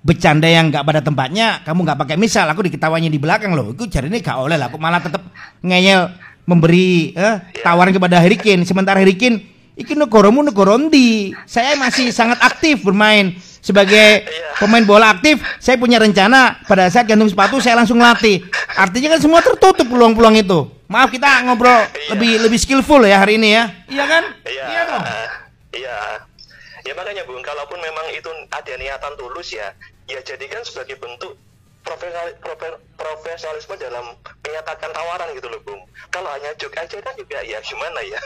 bercanda 0.03 0.47
yang 0.47 0.67
nggak 0.67 0.83
pada 0.83 0.99
tempatnya, 0.99 1.63
kamu 1.63 1.79
nggak 1.87 1.99
pakai 1.99 2.15
misal, 2.19 2.47
aku 2.51 2.67
diketawanya 2.67 3.07
di 3.07 3.19
belakang 3.19 3.55
loh. 3.55 3.71
Itu 3.71 3.87
ini 3.87 4.19
gak 4.19 4.35
oleh 4.35 4.59
lah, 4.59 4.67
aku 4.67 4.79
malah 4.79 4.99
tetap 4.99 5.23
ngeyel 5.63 6.11
memberi 6.43 7.15
eh, 7.15 7.39
tawaran 7.63 7.95
kepada 7.95 8.19
Harry 8.19 8.35
Kane. 8.35 8.67
Sementara 8.67 8.99
Harry 8.99 9.15
Kane, 9.15 9.39
iki 9.79 9.95
negoromu 9.95 10.43
negorondi. 10.43 11.31
Saya 11.47 11.79
masih 11.79 12.11
sangat 12.11 12.39
aktif 12.43 12.83
bermain 12.83 13.35
sebagai 13.63 14.27
pemain 14.59 14.83
bola 14.83 15.15
aktif. 15.15 15.39
Saya 15.63 15.79
punya 15.79 16.03
rencana 16.03 16.59
pada 16.67 16.91
saat 16.91 17.07
gantung 17.07 17.31
sepatu 17.31 17.63
saya 17.63 17.79
langsung 17.79 17.99
latih. 17.99 18.43
Artinya 18.75 19.15
kan 19.15 19.19
semua 19.23 19.39
tertutup 19.39 19.87
peluang-peluang 19.87 20.35
itu. 20.43 20.67
Maaf 20.91 21.09
kita 21.09 21.47
ngobrol 21.47 21.87
lebih 22.11 22.43
lebih 22.43 22.59
skillful 22.59 23.07
ya 23.07 23.23
hari 23.23 23.39
ini 23.39 23.55
ya. 23.55 23.71
Iya 23.87 24.05
kan? 24.05 24.23
Iya, 24.45 24.81
dong. 24.83 25.03
iya. 25.79 25.97
Ya 26.83 26.91
makanya 26.91 27.23
Bung, 27.23 27.39
kalaupun 27.39 27.79
memang 27.79 28.11
itu 28.11 28.27
ada 28.51 28.73
niatan 28.75 29.13
tulus 29.15 29.55
ya, 29.55 29.71
ya 30.11 30.19
jadikan 30.19 30.59
sebagai 30.67 30.99
bentuk 30.99 31.39
profesional, 31.83 32.27
profe- 32.43 32.79
profesionalisme 32.99 33.75
dalam 33.79 34.15
menyatakan 34.43 34.91
tawaran 34.91 35.31
gitu 35.31 35.47
loh 35.47 35.63
Bung. 35.63 35.79
Kalau 36.11 36.27
hanya 36.35 36.51
joke 36.59 36.75
aja 36.75 36.99
kan 36.99 37.15
juga 37.15 37.39
ya 37.43 37.63
gimana 37.63 37.99
ya, 38.03 38.19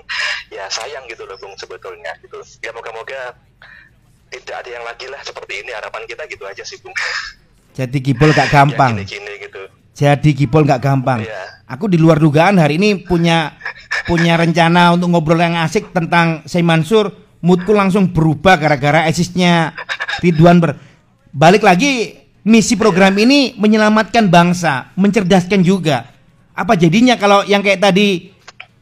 ya 0.56 0.64
sayang 0.72 1.04
gitu 1.08 1.28
loh 1.28 1.36
Bung 1.36 1.52
sebetulnya 1.60 2.16
gitu. 2.24 2.40
Ya 2.64 2.72
moga-moga 2.72 3.36
tidak 4.28 4.56
ada 4.64 4.70
yang 4.72 4.84
lagi 4.84 5.08
lah 5.08 5.20
seperti 5.24 5.64
ini 5.64 5.72
harapan 5.72 6.04
kita 6.08 6.24
gitu 6.32 6.44
aja 6.48 6.64
sih 6.64 6.80
Bung. 6.80 6.96
Jadi 7.78 8.00
gibol 8.00 8.32
gak 8.32 8.48
gampang. 8.48 8.96
Ya 8.96 9.04
gini-gini 9.04 9.32
gitu. 9.44 9.62
Jadi 9.98 10.30
Gipol 10.30 10.62
nggak 10.62 10.78
gampang. 10.78 11.26
Iya. 11.26 11.66
Aku 11.66 11.90
di 11.90 11.98
luar 11.98 12.22
dugaan 12.22 12.54
hari 12.62 12.78
ini 12.78 13.02
punya 13.02 13.58
punya 14.06 14.38
rencana 14.38 14.94
untuk 14.94 15.10
ngobrol 15.10 15.42
yang 15.42 15.58
asik 15.58 15.90
tentang 15.90 16.46
Say 16.46 16.62
Mansur. 16.62 17.10
Moodku 17.38 17.70
langsung 17.70 18.10
berubah 18.10 18.58
gara-gara 18.58 19.06
asisnya 19.06 19.70
Ridwan 20.18 20.58
Ber. 20.58 20.74
Balik 21.30 21.62
lagi 21.62 22.18
misi 22.42 22.74
program 22.74 23.14
ini 23.14 23.54
menyelamatkan 23.54 24.26
bangsa, 24.26 24.90
mencerdaskan 24.98 25.62
juga. 25.62 26.10
Apa 26.58 26.74
jadinya 26.74 27.14
kalau 27.14 27.46
yang 27.46 27.62
kayak 27.62 27.78
tadi 27.78 28.34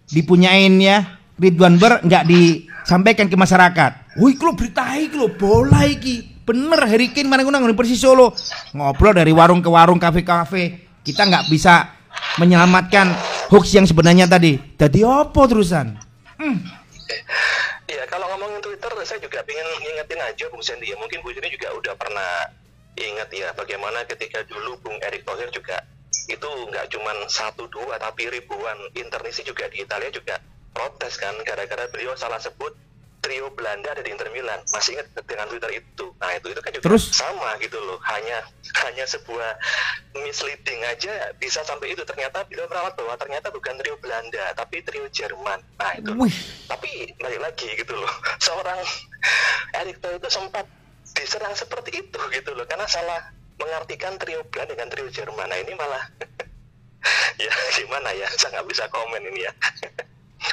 dipunyain 0.09 0.73
ya 0.81 1.21
Ridwan 1.37 1.77
Ber 1.77 2.01
nggak 2.01 2.25
disampaikan 2.25 3.29
ke 3.29 3.37
masyarakat. 3.37 4.17
Wih, 4.17 4.41
kalau 4.41 4.57
berita 4.57 4.97
iki 4.97 5.13
lho, 5.13 5.29
bola 5.37 5.85
iki. 5.85 6.41
Bener 6.47 6.81
Harry 6.89 7.13
Kane 7.13 7.29
mana 7.29 7.45
nang 7.45 7.69
Persis 7.77 8.01
Solo. 8.01 8.33
Ngobrol 8.73 9.13
dari 9.13 9.35
warung 9.35 9.61
ke 9.61 9.69
warung, 9.69 10.01
kafe-kafe. 10.01 10.89
Kita 11.05 11.29
nggak 11.29 11.53
bisa 11.53 11.93
menyelamatkan 12.41 13.13
hoax 13.53 13.77
yang 13.77 13.85
sebenarnya 13.85 14.25
tadi. 14.25 14.57
Jadi 14.81 15.05
apa 15.05 15.43
terusan? 15.45 15.99
Ya 16.41 17.66
kalau 18.07 18.27
ngomongin 18.35 18.63
Twitter 18.63 18.93
saya 19.05 19.21
juga 19.21 19.43
pengen 19.43 19.67
ngingetin 19.83 20.21
aja 20.23 20.45
Bung 20.51 20.63
Sandy 20.63 20.91
ya. 20.91 20.97
Mungkin 20.99 21.21
Bu 21.23 21.31
Sandy 21.35 21.53
juga 21.53 21.75
udah 21.77 21.95
pernah 21.95 22.51
ingat 22.97 23.29
ya 23.35 23.53
bagaimana 23.53 24.07
ketika 24.09 24.41
dulu 24.49 24.81
Bung 24.81 24.97
Erick 25.05 25.27
Thohir 25.29 25.53
juga 25.53 25.85
itu 26.27 26.49
nggak 26.49 26.91
cuman 26.91 27.29
satu 27.29 27.69
dua 27.69 28.01
tapi 28.01 28.27
ribuan 28.33 28.79
internisi 28.97 29.45
juga 29.45 29.69
di 29.69 29.85
Italia 29.85 30.09
juga 30.09 30.41
protes 30.73 31.21
kan 31.21 31.37
gara-gara 31.45 31.87
beliau 31.93 32.17
salah 32.17 32.41
sebut 32.41 32.73
trio 33.27 33.51
Belanda 33.51 33.91
ada 33.91 34.07
di 34.07 34.15
Inter 34.15 34.31
Milan. 34.31 34.63
Masih 34.71 34.95
ingat 34.95 35.11
dengan 35.27 35.51
Twitter 35.51 35.83
itu. 35.83 36.07
Nah 36.23 36.31
itu 36.39 36.47
itu 36.55 36.61
kan 36.63 36.71
juga 36.71 36.85
Terus? 36.87 37.11
sama 37.11 37.59
gitu 37.59 37.75
loh. 37.83 37.99
Hanya 38.07 38.47
hanya 38.87 39.03
sebuah 39.03 39.59
misleading 40.23 40.79
aja 40.87 41.35
bisa 41.43 41.67
sampai 41.67 41.99
itu. 41.99 42.07
Ternyata 42.07 42.47
beliau 42.47 42.71
merawat 42.71 42.95
bahwa 42.95 43.19
ternyata 43.19 43.51
bukan 43.51 43.75
trio 43.83 43.99
Belanda 43.99 44.55
tapi 44.55 44.87
trio 44.87 45.11
Jerman. 45.11 45.59
Nah 45.75 45.93
itu. 45.99 46.15
Wih, 46.15 46.37
tapi 46.71 47.11
balik 47.19 47.43
lagi 47.43 47.67
gitu 47.75 47.99
loh. 47.99 48.13
Seorang 48.47 48.79
Erick 49.83 49.99
Thohir 49.99 50.23
itu 50.23 50.31
sempat 50.31 50.71
diserang 51.19 51.59
seperti 51.59 52.07
itu 52.07 52.21
gitu 52.31 52.51
loh. 52.55 52.63
Karena 52.71 52.87
salah 52.87 53.35
mengartikan 53.59 54.15
trio 54.23 54.47
Belanda 54.55 54.79
dengan 54.79 54.89
trio 54.95 55.11
Jerman. 55.11 55.51
Nah 55.51 55.59
ini 55.59 55.75
malah 55.75 56.07
ya 57.43 57.51
gimana 57.75 58.15
ya? 58.15 58.31
Saya 58.39 58.63
nggak 58.63 58.71
bisa 58.71 58.87
komen 58.95 59.27
ini 59.35 59.51
ya. 59.51 59.53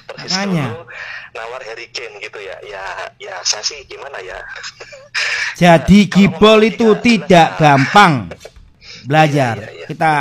Persis 0.08 0.32
Makanya. 0.34 0.66
dulu 0.74 0.84
nawar 1.44 1.60
Harry 1.68 1.92
Kane 1.92 2.24
gitu 2.24 2.40
ya 2.40 2.56
ya 2.64 2.84
ya 3.20 3.36
saya 3.44 3.60
sih 3.60 3.84
gimana 3.84 4.16
ya 4.24 4.40
jadi 5.62 6.00
Kalau 6.08 6.14
Gibol 6.16 6.60
itu 6.64 6.88
tiga, 7.04 7.04
tidak 7.04 7.48
jelas. 7.52 7.60
gampang 7.60 8.14
belajar. 9.10 9.56
Iya, 9.60 9.68
iya, 9.68 9.78
iya. 9.84 9.88
Kita 9.92 10.14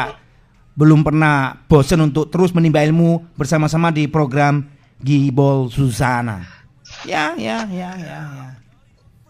belum 0.72 1.04
pernah 1.04 1.54
bosan 1.68 2.00
untuk 2.10 2.32
terus 2.32 2.50
menimba 2.56 2.82
ilmu 2.82 3.36
bersama-sama 3.36 3.92
di 3.92 4.08
program 4.08 4.66
Gibol 4.98 5.68
Susana. 5.68 6.42
Ya, 7.06 7.34
ya, 7.36 7.64
ya, 7.68 7.90
ya, 7.96 8.20
ya. 8.28 8.48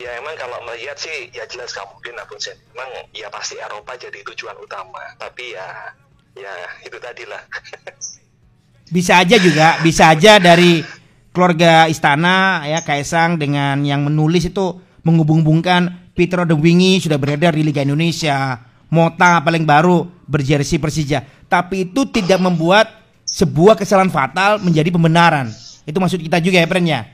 ya 0.02 0.10
emang 0.18 0.34
kalau 0.34 0.58
melihat 0.66 0.98
sih 0.98 1.30
ya 1.30 1.46
jelas 1.46 1.70
gak 1.70 1.86
mungkin 1.86 2.18
Abang 2.18 2.40
Sen 2.42 2.58
emang 2.74 2.90
ya 3.14 3.30
pasti 3.30 3.54
Eropa 3.54 3.94
jadi 3.94 4.18
tujuan 4.34 4.58
utama 4.58 4.98
tapi 5.14 5.54
ya 5.54 5.94
ya 6.34 6.50
itu 6.82 6.98
tadi 6.98 7.22
lah 7.22 7.38
Bisa 8.92 9.24
aja 9.24 9.40
juga, 9.40 9.80
bisa 9.80 10.12
aja 10.12 10.36
dari 10.36 10.84
keluarga 11.32 11.88
istana 11.88 12.62
ya 12.68 12.84
Kaisang 12.84 13.40
dengan 13.40 13.80
yang 13.82 14.04
menulis 14.06 14.46
itu 14.46 14.78
menghubung-hubungkan 15.02 16.12
Peter 16.12 16.44
De 16.44 16.52
Wingi 16.52 17.00
sudah 17.00 17.16
beredar 17.16 17.56
di 17.56 17.64
Liga 17.64 17.80
Indonesia, 17.82 18.60
Mota 18.92 19.40
paling 19.40 19.64
baru 19.64 20.04
berjersey 20.28 20.76
Persija. 20.76 21.24
Tapi 21.48 21.88
itu 21.88 22.04
tidak 22.12 22.38
membuat 22.40 22.88
sebuah 23.24 23.80
kesalahan 23.80 24.12
fatal 24.12 24.60
menjadi 24.60 24.92
pembenaran. 24.92 25.48
Itu 25.88 25.98
maksud 25.98 26.20
kita 26.20 26.38
juga 26.44 26.60
ya, 26.60 26.68
Pren 26.68 26.84
ya. 26.84 27.08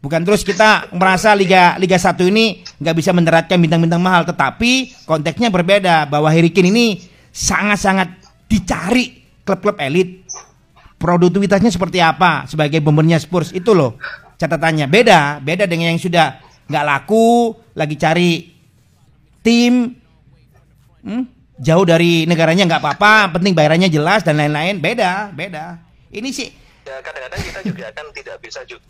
Bukan 0.00 0.24
terus 0.24 0.40
kita 0.40 0.88
merasa 0.96 1.36
Liga 1.36 1.76
Liga 1.76 2.00
1 2.00 2.16
ini 2.32 2.64
nggak 2.80 2.96
bisa 2.96 3.12
meneratkan 3.12 3.60
bintang-bintang 3.60 4.00
mahal, 4.00 4.24
tetapi 4.24 5.04
konteksnya 5.04 5.52
berbeda 5.52 6.08
bahwa 6.08 6.32
Harry 6.32 6.48
ini 6.48 7.04
sangat-sangat 7.28 8.08
dicari 8.48 9.20
klub-klub 9.44 9.76
elit 9.76 10.24
produktivitasnya 11.00 11.72
seperti 11.72 12.04
apa 12.04 12.44
sebagai 12.44 12.84
bombernya 12.84 13.16
Spurs? 13.16 13.56
Itu 13.56 13.72
loh 13.72 13.96
catatannya. 14.36 14.84
Beda 14.86 15.40
beda 15.40 15.64
dengan 15.64 15.96
yang 15.96 16.00
sudah 16.00 16.36
nggak 16.68 16.84
laku 16.84 17.56
lagi 17.72 17.96
cari 17.96 18.30
tim 19.40 19.96
hmm, 21.00 21.56
jauh 21.56 21.84
dari 21.88 22.28
negaranya 22.28 22.68
nggak 22.68 22.84
apa-apa 22.84 23.40
penting 23.40 23.56
bayarannya 23.56 23.88
jelas 23.88 24.20
dan 24.20 24.36
lain-lain. 24.36 24.76
Beda 24.78 25.32
beda. 25.32 25.80
Ini 26.12 26.28
sih 26.28 26.60
ya 26.90 26.98
kadang-kadang 27.04 27.40
kita 27.46 27.60
juga 27.62 27.86
kan 27.94 28.06
tidak 28.10 28.36
bisa 28.42 28.60
juga 28.66 28.82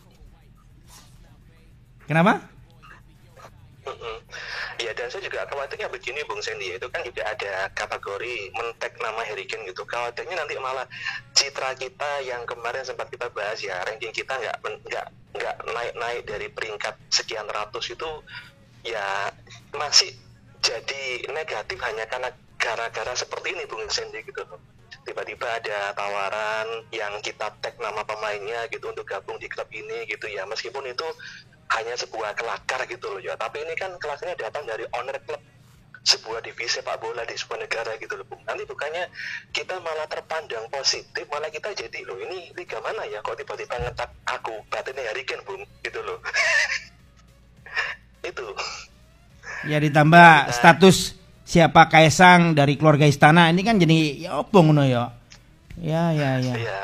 kenapa 2.08 2.40
Ya 4.80 4.92
dan 4.96 5.12
saya 5.12 5.22
juga 5.24 5.44
khawatirnya 5.44 5.92
begini 5.92 6.24
Bung 6.24 6.40
Sandy 6.40 6.72
itu 6.76 6.88
kan 6.88 7.04
juga 7.04 7.22
ada 7.28 7.68
kategori 7.76 8.52
mentek 8.56 8.96
nama 9.02 9.20
Harry 9.26 9.44
Kane 9.44 9.68
gitu. 9.68 9.84
Khawatirnya 9.84 10.36
nanti 10.40 10.56
malah 10.56 10.88
citra 11.36 11.76
kita 11.76 12.24
yang 12.24 12.44
kemarin 12.48 12.84
sempat 12.86 13.12
kita 13.12 13.28
bahas 13.32 13.60
ya 13.60 13.76
ranking 13.84 14.12
kita 14.14 14.32
nggak 14.36 14.56
nggak 14.62 15.06
nggak 15.36 15.56
naik 15.74 15.94
naik 15.98 16.22
dari 16.26 16.48
peringkat 16.48 16.94
sekian 17.12 17.46
ratus 17.46 17.92
itu 17.92 18.10
ya 18.82 19.28
masih 19.76 20.10
jadi 20.60 21.28
negatif 21.32 21.80
hanya 21.84 22.04
karena 22.08 22.32
gara-gara 22.60 23.12
seperti 23.16 23.56
ini 23.56 23.64
Bung 23.68 23.88
Sandy 23.88 24.20
gitu. 24.24 24.44
Tiba-tiba 25.00 25.48
ada 25.48 25.96
tawaran 25.96 26.84
yang 26.92 27.16
kita 27.24 27.48
tag 27.64 27.72
nama 27.80 28.04
pemainnya 28.04 28.68
gitu 28.68 28.92
untuk 28.92 29.08
gabung 29.08 29.40
di 29.40 29.48
klub 29.48 29.66
ini 29.72 30.04
gitu 30.04 30.28
ya. 30.28 30.44
Meskipun 30.44 30.84
itu 30.84 31.08
hanya 31.78 31.94
sebuah 31.94 32.34
kelakar 32.34 32.82
gitu 32.90 33.06
loh 33.06 33.20
ya. 33.22 33.38
Tapi 33.38 33.62
ini 33.62 33.74
kan 33.78 33.94
kelakarnya 33.98 34.34
datang 34.38 34.66
dari 34.66 34.82
owner 34.94 35.18
klub 35.22 35.38
sebuah 36.00 36.40
divisi 36.40 36.80
sepak 36.80 36.96
bola 36.96 37.28
di 37.28 37.36
sebuah 37.36 37.60
negara 37.60 37.92
gitu 38.00 38.16
loh 38.16 38.24
Bung. 38.24 38.40
nanti 38.48 38.64
bukannya 38.64 39.04
kita 39.52 39.76
malah 39.84 40.08
terpandang 40.08 40.64
positif 40.72 41.28
malah 41.28 41.52
kita 41.52 41.76
jadi 41.76 42.08
loh 42.08 42.16
ini 42.24 42.56
liga 42.56 42.80
mana 42.80 43.04
ya 43.04 43.20
kok 43.20 43.36
tiba-tiba 43.36 43.76
ngetak 43.76 44.08
aku 44.24 44.64
batinnya 44.72 45.04
Harry 45.12 45.28
Kane 45.28 45.44
Bung 45.44 45.60
gitu 45.84 46.00
loh. 46.00 46.16
Itu. 48.30 48.46
Ya 49.68 49.76
ditambah 49.76 50.56
status 50.56 51.20
siapa 51.44 51.92
Kaisang 51.92 52.56
dari 52.56 52.80
keluarga 52.80 53.04
istana 53.04 53.52
ini 53.52 53.60
kan 53.60 53.76
jadi 53.76 54.28
ya 54.28 54.40
opo 54.40 54.64
ngono 54.64 54.88
ya. 54.88 55.12
Ya 55.76 56.16
ya 56.16 56.40
ya. 56.40 56.54
Iya. 56.56 56.56
Ya 56.56 56.80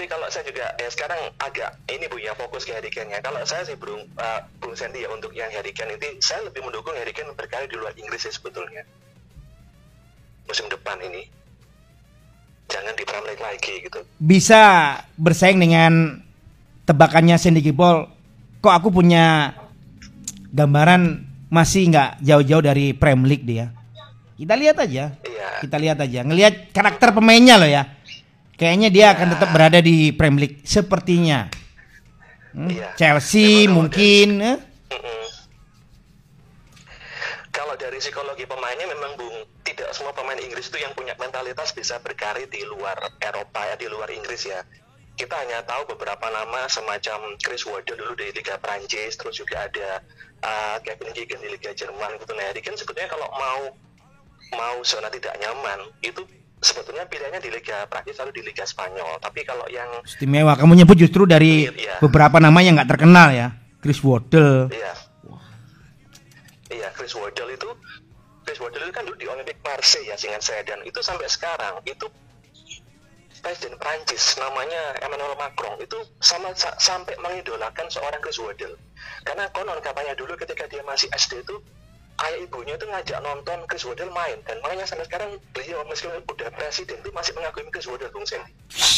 tapi 0.00 0.08
kalau 0.08 0.32
saya 0.32 0.48
juga 0.48 0.64
ya 0.80 0.88
sekarang 0.88 1.28
agak 1.36 1.76
ini 1.92 2.08
Bu 2.08 2.16
ya 2.16 2.32
fokus 2.32 2.64
ke 2.64 2.72
Harry 2.72 2.88
Kane-nya. 2.88 3.20
Kalau 3.20 3.36
saya 3.44 3.68
sih 3.68 3.76
Bung 3.76 4.00
uh, 4.00 4.40
Bung 4.56 4.72
Sandy 4.72 5.04
ya 5.04 5.12
untuk 5.12 5.28
yang 5.36 5.52
Harry 5.52 5.76
Kane 5.76 6.00
ini 6.00 6.16
saya 6.24 6.40
lebih 6.48 6.64
mendukung 6.64 6.96
Harry 6.96 7.12
Kane 7.12 7.36
berkali 7.36 7.68
di 7.68 7.76
luar 7.76 7.92
Inggris 8.00 8.24
sih 8.24 8.32
sebetulnya. 8.32 8.80
Musim 10.48 10.72
depan 10.72 10.96
ini. 11.04 11.28
Jangan 12.72 12.96
di 12.96 13.04
Premier 13.04 13.28
League 13.36 13.44
lagi 13.44 13.74
gitu. 13.84 14.00
Bisa 14.16 14.62
bersaing 15.20 15.60
dengan 15.60 16.24
tebakannya 16.88 17.36
Sandy 17.36 17.60
Gipol. 17.60 18.08
Kok 18.64 18.72
aku 18.72 18.88
punya 18.88 19.52
gambaran 20.48 21.28
masih 21.52 21.92
nggak 21.92 22.24
jauh-jauh 22.24 22.64
dari 22.64 22.96
Premier 22.96 23.36
League 23.36 23.44
dia. 23.44 23.68
Kita 24.40 24.56
lihat 24.56 24.80
aja. 24.80 25.12
Iya. 25.20 25.48
Kita 25.60 25.76
lihat 25.76 26.00
aja. 26.00 26.24
Ngelihat 26.24 26.72
karakter 26.72 27.12
pemainnya 27.12 27.60
loh 27.60 27.68
ya. 27.68 27.99
Kayaknya 28.60 28.88
dia 28.92 29.06
akan 29.16 29.28
tetap 29.32 29.48
berada 29.56 29.80
di 29.80 30.12
Premier 30.12 30.44
League 30.44 30.60
sepertinya. 30.68 31.48
Hmm, 32.52 32.68
Iya. 32.68 32.92
Chelsea 32.92 33.64
Memang 33.64 33.88
mungkin 33.88 34.28
eh? 34.44 34.58
Kalau 37.50 37.74
dari 37.80 37.96
psikologi 37.98 38.44
pemainnya 38.44 38.84
memang 38.84 39.16
Bung, 39.16 39.48
tidak 39.64 39.90
semua 39.96 40.12
pemain 40.12 40.36
Inggris 40.36 40.68
itu 40.68 40.76
yang 40.76 40.92
punya 40.92 41.16
mentalitas 41.16 41.72
bisa 41.72 41.98
berkarir 42.04 42.46
di 42.52 42.62
luar 42.68 43.00
Eropa 43.18 43.64
ya, 43.64 43.74
di 43.80 43.88
luar 43.88 44.12
Inggris 44.12 44.44
ya. 44.44 44.60
Kita 45.16 45.40
hanya 45.40 45.64
tahu 45.64 45.96
beberapa 45.96 46.28
nama 46.28 46.68
semacam 46.68 47.40
Chris 47.40 47.64
Waddle 47.64 47.96
dulu 47.96 48.12
di 48.12 48.28
Liga 48.36 48.60
Prancis, 48.60 49.16
terus 49.16 49.40
juga 49.40 49.66
ada 49.66 50.04
uh, 50.44 50.76
Kevin 50.84 51.16
Keegan 51.16 51.40
di 51.42 51.48
Liga 51.48 51.72
Jerman 51.72 52.20
gitu. 52.22 52.32
Nah, 52.36 52.52
kan 52.54 52.76
sebetulnya 52.76 53.08
kalau 53.08 53.28
mau 53.34 53.60
mau 54.56 54.76
zona 54.82 55.10
tidak 55.10 55.34
nyaman 55.38 55.90
itu 56.02 56.26
sebetulnya 56.60 57.04
pilihannya 57.04 57.40
di 57.40 57.50
Liga 57.50 57.84
Prancis 57.84 58.16
atau 58.16 58.28
di 58.28 58.40
Liga 58.40 58.62
Spanyol. 58.62 59.16
Tapi 59.18 59.40
kalau 59.42 59.64
yang 59.66 59.88
istimewa. 60.04 60.54
Kamu 60.54 60.76
nyebut 60.76 60.96
justru 60.96 61.24
dari 61.24 61.66
Iya. 61.66 61.98
beberapa 61.98 62.36
nama 62.36 62.60
yang 62.60 62.76
nggak 62.76 62.90
terkenal 62.90 63.28
ya. 63.30 63.52
Chris 63.80 64.00
Waddle. 64.00 64.68
Iya. 64.68 64.92
Iya, 66.70 66.88
Chris 66.92 67.12
Waddle 67.12 67.50
itu 67.50 67.68
Chris 68.40 68.58
Waddle 68.58 68.82
itu 68.82 68.92
kan 68.92 69.02
dulu 69.02 69.16
di 69.16 69.26
Olympic 69.26 69.58
Marseille 69.60 70.06
ya, 70.06 70.14
seingat 70.14 70.40
saya 70.40 70.62
dan 70.62 70.80
itu 70.82 71.00
sampai 71.00 71.26
sekarang 71.26 71.80
itu 71.84 72.06
Presiden 73.40 73.72
Prancis 73.74 74.36
namanya 74.36 75.00
Emmanuel 75.00 75.32
Macron 75.34 75.80
itu 75.80 75.96
sama 76.20 76.52
sa- 76.52 76.76
sampai 76.76 77.16
mengidolakan 77.16 77.88
seorang 77.88 78.20
Chris 78.20 78.36
Waddle. 78.36 78.76
Karena 79.24 79.48
konon 79.48 79.80
katanya 79.80 80.12
dulu 80.12 80.36
ketika 80.36 80.68
dia 80.68 80.84
masih 80.84 81.08
SD 81.10 81.40
itu 81.40 81.56
ayah 82.20 82.38
ibunya 82.44 82.76
itu 82.76 82.84
ngajak 82.84 83.18
nonton 83.24 83.58
Chris 83.64 83.84
Waddle 83.88 84.12
main 84.12 84.36
dan 84.44 84.60
makanya 84.60 84.84
sampai 84.84 85.08
sekarang 85.08 85.40
beliau 85.56 85.80
meskipun 85.88 86.20
udah 86.20 86.48
presiden 86.52 87.00
itu 87.00 87.10
masih 87.16 87.32
mengagumi 87.32 87.72
Chris 87.72 87.88
Waddle 87.88 88.12
Bung 88.12 88.28
Sen. 88.28 88.44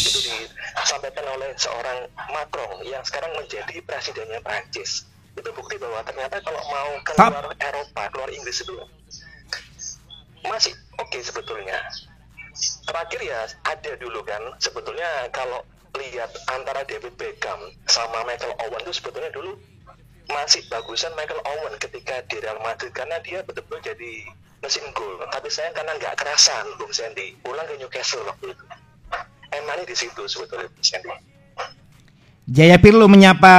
Itu 0.02 0.18
disampaikan 0.26 1.26
oleh 1.30 1.54
seorang 1.54 2.10
Macron 2.34 2.82
yang 2.82 3.02
sekarang 3.06 3.30
menjadi 3.38 3.78
presidennya 3.86 4.42
Prancis. 4.42 5.06
Itu 5.38 5.48
bukti 5.54 5.78
bahwa 5.78 6.02
ternyata 6.02 6.42
kalau 6.42 6.60
mau 6.66 6.92
keluar 7.06 7.46
Eropa, 7.56 8.02
keluar 8.10 8.30
Inggris 8.34 8.66
itu 8.66 8.74
masih 10.42 10.74
oke 10.98 11.18
sebetulnya. 11.22 11.78
Terakhir 12.84 13.20
ya 13.22 13.40
ada 13.64 13.92
dulu 13.96 14.20
kan 14.26 14.42
sebetulnya 14.58 15.30
kalau 15.32 15.62
lihat 15.96 16.32
antara 16.48 16.84
David 16.88 17.14
Beckham 17.20 17.60
sama 17.88 18.24
Michael 18.24 18.56
Owen 18.66 18.82
itu 18.84 18.92
sebetulnya 18.96 19.28
dulu 19.32 19.56
masih 20.30 20.62
bagusan 20.70 21.10
Michael 21.18 21.42
Owen 21.42 21.74
ketika 21.82 22.22
di 22.30 22.38
Real 22.38 22.60
Madrid 22.62 22.92
karena 22.94 23.18
dia 23.24 23.42
betul-betul 23.42 23.82
jadi 23.82 24.12
mesin 24.62 24.86
gol. 24.94 25.18
Tapi 25.30 25.48
saya 25.50 25.74
karena 25.74 25.98
nggak 25.98 26.14
kerasan 26.14 26.66
Bung 26.78 26.94
Sandy 26.94 27.34
pulang 27.42 27.66
ke 27.66 27.74
Newcastle 27.80 28.22
waktu 28.28 28.54
itu. 28.54 28.64
Emangnya 29.52 29.84
di 29.84 29.96
situ 29.98 30.22
sebetulnya 30.30 30.70
Bung 30.70 30.86
Sandy. 30.86 31.10
Jaya 32.46 32.76
Pirlo 32.78 33.06
menyapa 33.10 33.54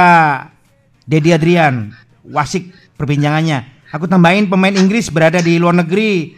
Dedi 1.04 1.32
Adrian. 1.36 1.92
Wasik 2.24 2.72
perbincangannya. 2.96 3.88
Aku 3.92 4.08
tambahin 4.08 4.48
pemain 4.48 4.74
Inggris 4.74 5.12
berada 5.12 5.38
di 5.38 5.60
luar 5.60 5.76
negeri. 5.76 6.34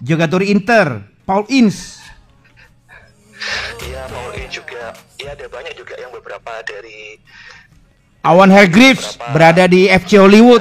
Jogatori 0.00 0.48
Inter, 0.48 1.02
Paul 1.28 1.44
Ince. 1.52 2.00
Iya 3.80 4.04
mau 4.12 4.32
ini 4.36 4.48
juga, 4.52 4.92
ya 5.16 5.32
ada 5.32 5.48
banyak 5.48 5.72
juga 5.76 5.96
yang 5.96 6.12
beberapa 6.12 6.60
dari 6.64 7.16
Awan 8.20 8.48
Hargreaves 8.48 9.16
berada 9.30 9.64
di 9.64 9.88
FC 9.88 10.20
Hollywood. 10.20 10.60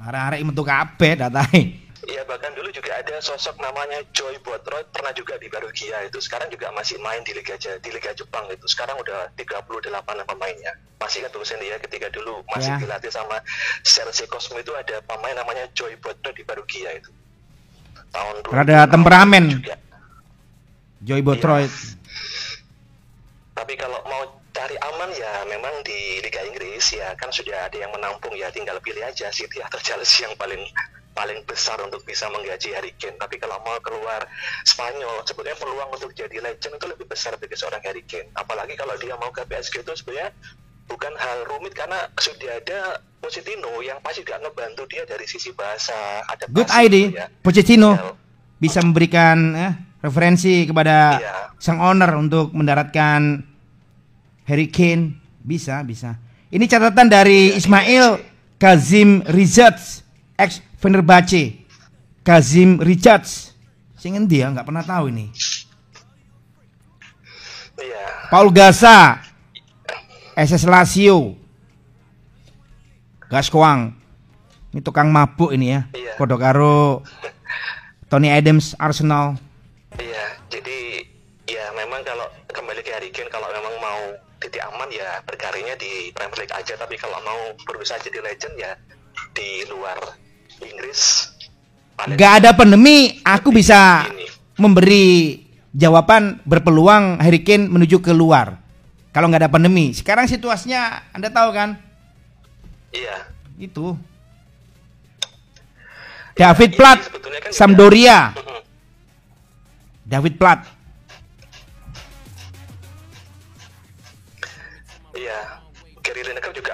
Arek-arek 0.00 0.40
metu 0.40 0.62
kabeh 0.62 1.12
datai. 1.14 1.76
Iya 2.08 2.24
bahkan 2.24 2.48
dulu 2.56 2.72
juga 2.72 2.96
ada 2.96 3.20
sosok 3.20 3.60
namanya 3.60 4.00
Joy 4.16 4.40
Botroid 4.40 4.88
pernah 4.88 5.12
juga 5.12 5.36
di 5.36 5.44
Barugia 5.46 6.00
itu 6.00 6.16
sekarang 6.16 6.48
juga 6.48 6.72
masih 6.72 6.96
main 6.98 7.20
di 7.20 7.36
Liga 7.36 7.52
di 7.60 7.90
Liga 7.92 8.16
Jepang 8.16 8.48
itu 8.48 8.64
sekarang 8.64 8.96
udah 8.96 9.28
38 9.36 9.68
pemainnya 10.24 10.72
masih 10.96 11.20
kan 11.20 11.30
tuh 11.30 11.44
Sandy 11.44 11.68
ya 11.68 11.76
ketika 11.76 12.08
dulu 12.08 12.40
masih 12.48 12.72
Ya. 12.72 12.80
dilatih 12.80 13.12
sama 13.12 13.36
Sergei 13.84 14.24
Cosmo 14.24 14.56
itu 14.56 14.72
ada 14.72 15.04
pemain 15.04 15.36
namanya 15.36 15.68
Joy 15.76 16.00
Botroid 16.00 16.32
di 16.32 16.48
Barugia 16.48 16.96
itu 16.96 17.12
tahun 18.08 18.34
Rada 18.48 18.88
2006 18.88 18.94
temperamen. 18.96 19.44
juga. 19.52 19.76
Joy 21.04 21.20
Botroid. 21.20 21.72
Tapi 23.52 23.72
kalau 23.76 24.00
mau 24.02 24.37
cari 24.58 24.74
aman 24.76 25.10
ya 25.14 25.46
memang 25.46 25.70
di 25.80 26.18
Liga 26.18 26.42
Inggris 26.42 26.90
ya 26.90 27.14
kan 27.14 27.30
sudah 27.30 27.70
ada 27.70 27.78
yang 27.78 27.94
menampung 27.94 28.34
ya 28.34 28.50
tinggal 28.50 28.82
pilih 28.82 29.00
aja 29.00 29.30
City 29.30 29.62
atau 29.62 29.78
Chelsea 29.78 30.26
yang 30.26 30.34
paling 30.34 30.66
paling 31.14 31.42
besar 31.44 31.78
untuk 31.80 32.02
bisa 32.02 32.26
menggaji 32.26 32.74
Harry 32.74 32.90
Kane. 32.92 33.14
Tapi 33.14 33.38
kalau 33.38 33.58
mau 33.60 33.78
keluar 33.78 34.22
Spanyol 34.62 35.22
sebetulnya 35.22 35.54
peluang 35.54 35.90
untuk 35.90 36.10
jadi 36.12 36.38
legend 36.38 36.74
itu 36.74 36.86
lebih 36.86 37.06
besar 37.06 37.34
bagi 37.34 37.54
seorang 37.54 37.82
Harry 37.82 38.02
Kane. 38.02 38.30
Apalagi 38.34 38.74
kalau 38.74 38.94
dia 38.94 39.14
mau 39.14 39.30
ke 39.30 39.42
PSG 39.42 39.82
itu 39.82 39.94
sebenarnya 39.94 40.30
bukan 40.86 41.12
hal 41.14 41.38
rumit 41.46 41.74
karena 41.74 42.06
sudah 42.14 42.58
ada 42.58 42.80
Pochettino 43.18 43.78
yang 43.78 43.98
pasti 43.98 44.22
juga 44.22 44.38
ngebantu 44.38 44.86
dia 44.86 45.02
dari 45.04 45.26
sisi 45.26 45.50
bahasa 45.50 45.94
adaptasi 46.24 46.54
Good 46.54 46.70
gitu 46.70 46.82
idea. 46.82 47.06
ya. 47.14 47.26
Pochettino 47.42 47.90
Ya, 47.92 48.10
bisa 48.58 48.78
memberikan 48.78 49.38
eh, 49.54 49.72
referensi 49.98 50.66
kepada 50.66 51.18
Iya. 51.18 51.34
sang 51.58 51.78
owner 51.78 52.14
untuk 52.14 52.54
mendaratkan 52.54 53.42
Harry 54.48 54.72
Kane. 54.72 55.20
Bisa, 55.44 55.84
bisa. 55.84 56.16
Ini 56.48 56.64
catatan 56.64 57.12
dari 57.12 57.52
Ismail 57.52 58.24
Kazim 58.56 59.20
Rizats, 59.28 60.00
ex 60.40 60.64
Fenerbahce. 60.80 61.60
Kazim 62.24 62.80
Richards. 62.80 63.52
Sing 63.96 64.16
endi 64.16 64.40
ya? 64.40 64.52
Nggak 64.52 64.68
pernah 64.68 64.84
tahu 64.84 65.08
ini. 65.12 65.32
Iya. 67.78 68.04
Paul 68.28 68.52
Gasa, 68.52 69.22
SS 70.36 70.68
Lazio. 70.68 71.36
Gaskoang. 73.28 73.96
Ini 74.72 74.80
tukang 74.84 75.08
mabuk 75.08 75.52
ini 75.56 75.72
ya. 75.72 75.80
Iya. 75.96 76.16
Podo 76.20 76.36
karo 76.36 77.04
Tony 78.12 78.28
Adams 78.28 78.76
Arsenal. 78.76 79.36
Iya, 79.96 80.24
jadi 80.52 81.04
ya 81.48 81.64
memang 81.76 82.04
kalau 82.04 82.28
kembali 82.52 82.80
ke 82.84 82.90
Harry 82.92 83.08
Kane 83.12 83.32
kalau 83.32 83.48
memang 83.52 83.74
mau 83.80 84.00
titik 84.48 84.64
aman 84.64 84.88
ya 84.88 85.20
berkarirnya 85.28 85.76
di 85.76 86.08
Premier 86.16 86.40
League 86.40 86.56
aja 86.56 86.72
tapi 86.80 86.96
kalau 86.96 87.20
mau 87.20 87.52
berusaha 87.68 88.00
jadi 88.00 88.24
legend 88.24 88.56
ya 88.56 88.72
di 89.36 89.68
luar 89.68 90.00
Inggris 90.64 91.28
paling 92.00 92.16
Gak 92.16 92.32
ada 92.40 92.56
pandemi, 92.56 93.20
aku 93.20 93.52
bisa 93.52 94.08
ini. 94.08 94.24
memberi 94.56 95.44
jawaban 95.76 96.40
berpeluang 96.48 97.20
Harry 97.20 97.44
Kane 97.44 97.68
menuju 97.68 98.00
keluar. 98.00 98.56
Kalau 99.12 99.28
nggak 99.28 99.44
ada 99.44 99.52
pandemi, 99.52 99.92
sekarang 99.92 100.24
situasinya 100.24 101.12
Anda 101.12 101.28
tahu 101.28 101.50
kan? 101.52 101.76
Iya. 102.94 103.28
Itu. 103.60 103.98
David 106.38 106.70
ini 106.72 106.78
Platt, 106.78 107.00
kan 107.10 107.50
Sampdoria. 107.50 108.18
David 110.06 110.38
Platt. 110.38 110.77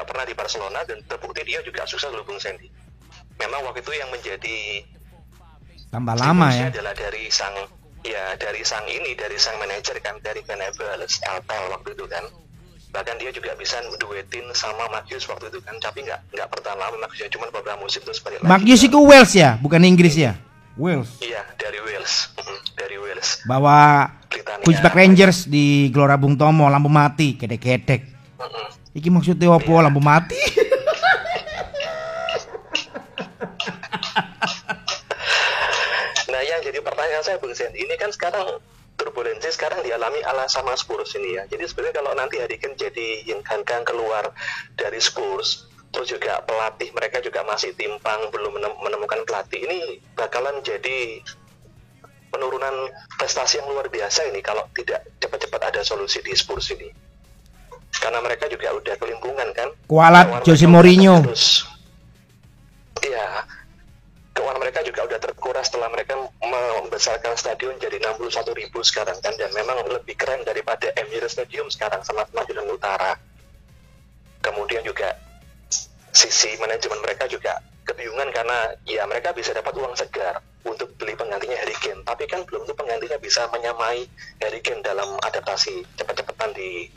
Pernah 0.05 0.23
di 0.23 0.33
Barcelona 0.33 0.81
dan 0.85 1.01
terbukti 1.03 1.43
dia 1.43 1.61
juga 1.61 1.85
sukses 1.85 2.09
loh 2.09 2.23
Bung 2.23 2.38
Sandy. 2.38 2.69
Memang 3.35 3.64
waktu 3.64 3.81
itu 3.81 3.93
yang 3.93 4.09
menjadi 4.09 4.85
Tambah 5.88 6.14
lama 6.14 6.51
ya. 6.51 6.71
adalah 6.71 6.90
dari 6.90 7.31
sang 7.31 7.55
ya 8.03 8.35
dari 8.35 8.61
sang 8.62 8.83
ini 8.85 9.14
dari 9.14 9.38
sang 9.38 9.57
manajer 9.57 9.97
kan 9.99 10.19
dari 10.21 10.43
Benevolence 10.43 11.23
LPL 11.23 11.71
waktu 11.71 11.95
itu 11.95 12.05
kan 12.05 12.25
bahkan 12.90 13.14
dia 13.17 13.31
juga 13.31 13.55
bisa 13.55 13.79
duetin 13.97 14.47
sama 14.55 14.87
Marcus 14.87 15.27
waktu 15.27 15.51
itu 15.51 15.59
kan 15.62 15.75
tapi 15.79 16.03
nggak 16.03 16.31
nggak 16.31 16.47
bertahan 16.47 16.79
lama 16.79 16.95
Marcus 16.99 17.19
ya 17.19 17.31
cuma 17.31 17.47
beberapa 17.49 17.79
musim 17.79 18.03
terus 18.03 18.19
balik 18.21 18.38
ke- 18.38 18.87
itu 18.87 18.99
Wales 19.01 19.33
ya, 19.33 19.59
bukan 19.59 19.83
Inggris 19.83 20.14
ya. 20.14 20.35
Wales. 20.75 21.11
iya 21.19 21.43
dari 21.55 21.79
Wales 21.79 22.35
dari 22.75 22.99
Wales 22.99 23.38
Bawa 23.47 24.11
Queensback 24.67 24.95
Rangers 24.95 25.47
di 25.47 25.87
Gelora 25.88 26.19
Bung 26.19 26.35
Tomo 26.35 26.67
lampu 26.67 26.90
mati, 26.90 27.38
gedek-gedek. 27.38 28.03
Mhm. 28.35 28.67
Iki 28.94 29.11
maksudnya 29.11 29.50
apa 29.50 29.72
lampu 29.83 29.98
mati? 29.98 30.38
Nah 36.30 36.40
yang 36.46 36.62
jadi 36.62 36.78
pertanyaan 36.78 37.26
saya 37.26 37.42
Bung 37.42 37.59
Sen, 37.59 37.74
ini 37.74 37.90
kan 37.98 38.14
sekarang 38.14 38.62
turbulensi 38.94 39.50
sekarang 39.50 39.83
dialami 39.83 40.22
ala 40.22 40.46
sama 40.46 40.78
Spurs 40.78 41.18
ini 41.18 41.35
ya. 41.35 41.42
Jadi 41.50 41.66
sebenarnya 41.66 41.94
kalau 41.98 42.14
nanti 42.14 42.38
Harry 42.38 42.54
Kane 42.54 42.78
jadi 42.78 43.26
yang 43.26 43.42
ganggang 43.42 43.83
keluar 43.83 44.30
dari 44.78 45.02
Spurs, 45.02 45.66
terus 45.90 46.14
juga 46.14 46.42
pelatih 46.46 46.94
mereka 46.94 47.18
juga 47.18 47.42
masih 47.42 47.74
timpang 47.74 48.30
belum 48.30 48.62
menemukan 48.78 49.26
pelatih 49.26 49.59
ini 49.62 49.98
bakalan 50.14 50.62
jadi 50.62 51.18
penurunan 52.30 52.90
prestasi 53.18 53.59
yang 53.59 53.70
luar 53.70 53.90
biasa 53.90 54.26
ini 54.30 54.42
kalau 54.42 54.66
tidak 54.74 55.07
cepat-cepat 55.18 55.70
ada 55.70 55.83
solusi 55.87 56.18
di 56.22 56.35
Spurs 56.35 56.74
ini 56.74 57.04
karena 58.05 58.21
mereka 58.21 58.45
juga 58.53 58.69
udah 58.77 58.95
kelimpungan 59.01 59.49
kan? 59.57 59.69
Kualat 59.88 60.45
Jose 60.45 60.69
Mourinho. 60.69 61.25
iya. 63.01 63.49
Keuangan 64.37 64.61
mereka 64.61 64.85
juga 64.85 65.09
udah 65.09 65.19
terkuras 65.23 65.73
setelah 65.73 65.88
mereka 65.88 66.21
membesarkan 66.45 67.33
stadion 67.38 67.81
jadi 67.81 67.97
61 68.03 68.29
ribu 68.61 68.85
sekarang 68.85 69.17
kan? 69.25 69.33
Dan 69.40 69.49
memang 69.57 69.88
lebih 69.88 70.21
keren 70.21 70.45
daripada 70.45 70.93
Emirates 71.01 71.33
Stadium 71.33 71.73
sekarang 71.73 72.05
sama 72.05 72.29
Madiun 72.37 72.69
Utara. 72.69 73.17
Kemudian 74.45 74.85
juga 74.85 75.17
sisi 76.12 76.61
manajemen 76.61 77.01
mereka 77.01 77.25
juga 77.25 77.57
kebingungan 77.88 78.29
karena 78.35 78.75
ya 78.85 79.09
mereka 79.09 79.33
bisa 79.33 79.57
dapat 79.57 79.73
uang 79.77 79.97
segar 79.97 80.45
untuk 80.67 80.93
beli 81.01 81.17
penggantinya 81.17 81.57
Harry 81.57 81.77
Kane. 81.81 82.05
Tapi 82.05 82.25
kan 82.29 82.45
belum 82.45 82.69
tentu 82.69 82.75
penggantinya 82.77 83.17
bisa 83.23 83.49
menyamai 83.49 84.05
Harry 84.45 84.61
Kane 84.61 84.83
dalam 84.85 85.17
adaptasi 85.25 85.85
cepat-cepatan 85.97 86.51
di 86.53 86.90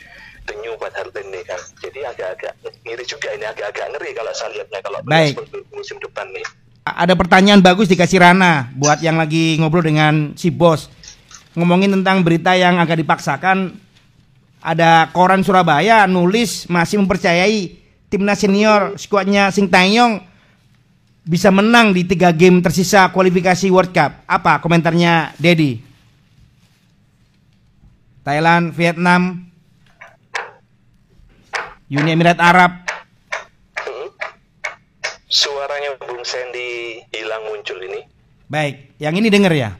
new 0.63 0.73
buat 0.79 0.93
ini 0.95 1.41
kan 1.43 1.59
jadi 1.83 1.99
agak-agak 2.13 2.53
ngiri 2.85 3.03
juga 3.03 3.27
ini 3.35 3.45
agak-agak 3.47 3.85
ngeri 3.95 4.09
kalau 4.15 4.31
saya 4.31 4.49
lihatnya 4.55 4.79
kalau 4.83 4.99
Baik. 5.03 5.35
musim 5.75 5.99
depan 5.99 6.27
nih 6.31 6.45
ada 6.87 7.13
pertanyaan 7.19 7.59
bagus 7.59 7.91
dikasih 7.91 8.23
Rana 8.23 8.71
buat 8.75 9.03
yang 9.03 9.19
lagi 9.19 9.59
ngobrol 9.59 9.83
dengan 9.83 10.37
si 10.39 10.47
bos 10.47 10.87
ngomongin 11.57 11.91
tentang 11.99 12.23
berita 12.23 12.55
yang 12.55 12.79
agak 12.79 13.01
dipaksakan 13.03 13.75
ada 14.63 15.11
koran 15.11 15.43
Surabaya 15.43 16.07
nulis 16.07 16.67
masih 16.71 16.99
mempercayai 17.03 17.75
timnas 18.07 18.39
senior 18.39 18.95
skuadnya 18.95 19.51
Sing 19.51 19.67
Taeyong 19.67 20.23
bisa 21.27 21.51
menang 21.51 21.91
di 21.91 22.07
tiga 22.07 22.31
game 22.31 22.63
tersisa 22.63 23.11
kualifikasi 23.11 23.67
World 23.67 23.91
Cup. 23.91 24.23
Apa 24.23 24.63
komentarnya 24.63 25.35
Dedi? 25.35 25.83
Thailand, 28.23 28.75
Vietnam, 28.75 29.46
Uni 31.87 32.11
Emirat 32.11 32.35
Arab. 32.43 32.83
Suaranya 35.27 35.95
Bung 36.03 36.19
Sandy 36.27 36.99
hilang 37.15 37.47
muncul 37.47 37.79
ini. 37.79 38.03
Baik, 38.51 38.99
yang 38.99 39.15
ini 39.15 39.31
dengar 39.31 39.55
ya? 39.55 39.71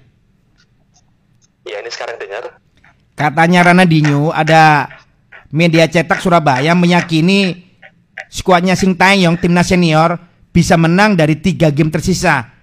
Ya 1.68 1.84
ini 1.84 1.92
sekarang 1.92 2.16
dengar. 2.16 2.64
Katanya 3.12 3.68
Rana 3.68 3.84
Dinyu 3.84 4.32
ada 4.32 4.88
media 5.52 5.84
cetak 5.88 6.24
Surabaya 6.24 6.72
meyakini 6.72 7.68
skuadnya 8.32 8.80
Sing 8.80 8.96
Taeyong 8.96 9.36
timnas 9.44 9.68
senior 9.68 10.16
bisa 10.56 10.80
menang 10.80 11.20
dari 11.20 11.36
tiga 11.36 11.76
game 11.76 11.92
tersisa. 11.92 12.56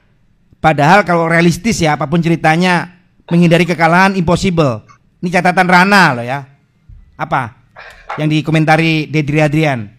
Padahal 0.56 1.04
kalau 1.04 1.28
realistis 1.28 1.84
ya 1.84 2.00
apa 2.00 2.08
pun 2.08 2.24
ceritanya 2.24 2.96
menghindari 3.28 3.68
kekalahan 3.68 4.16
impossible. 4.16 4.88
Ini 5.20 5.28
catatan 5.28 5.68
Rana 5.68 6.16
loh 6.16 6.24
ya. 6.24 6.48
Apa? 7.20 7.63
Yang 8.20 8.28
dikomentari 8.40 9.10
Dedri 9.10 9.42
Adrian. 9.42 9.90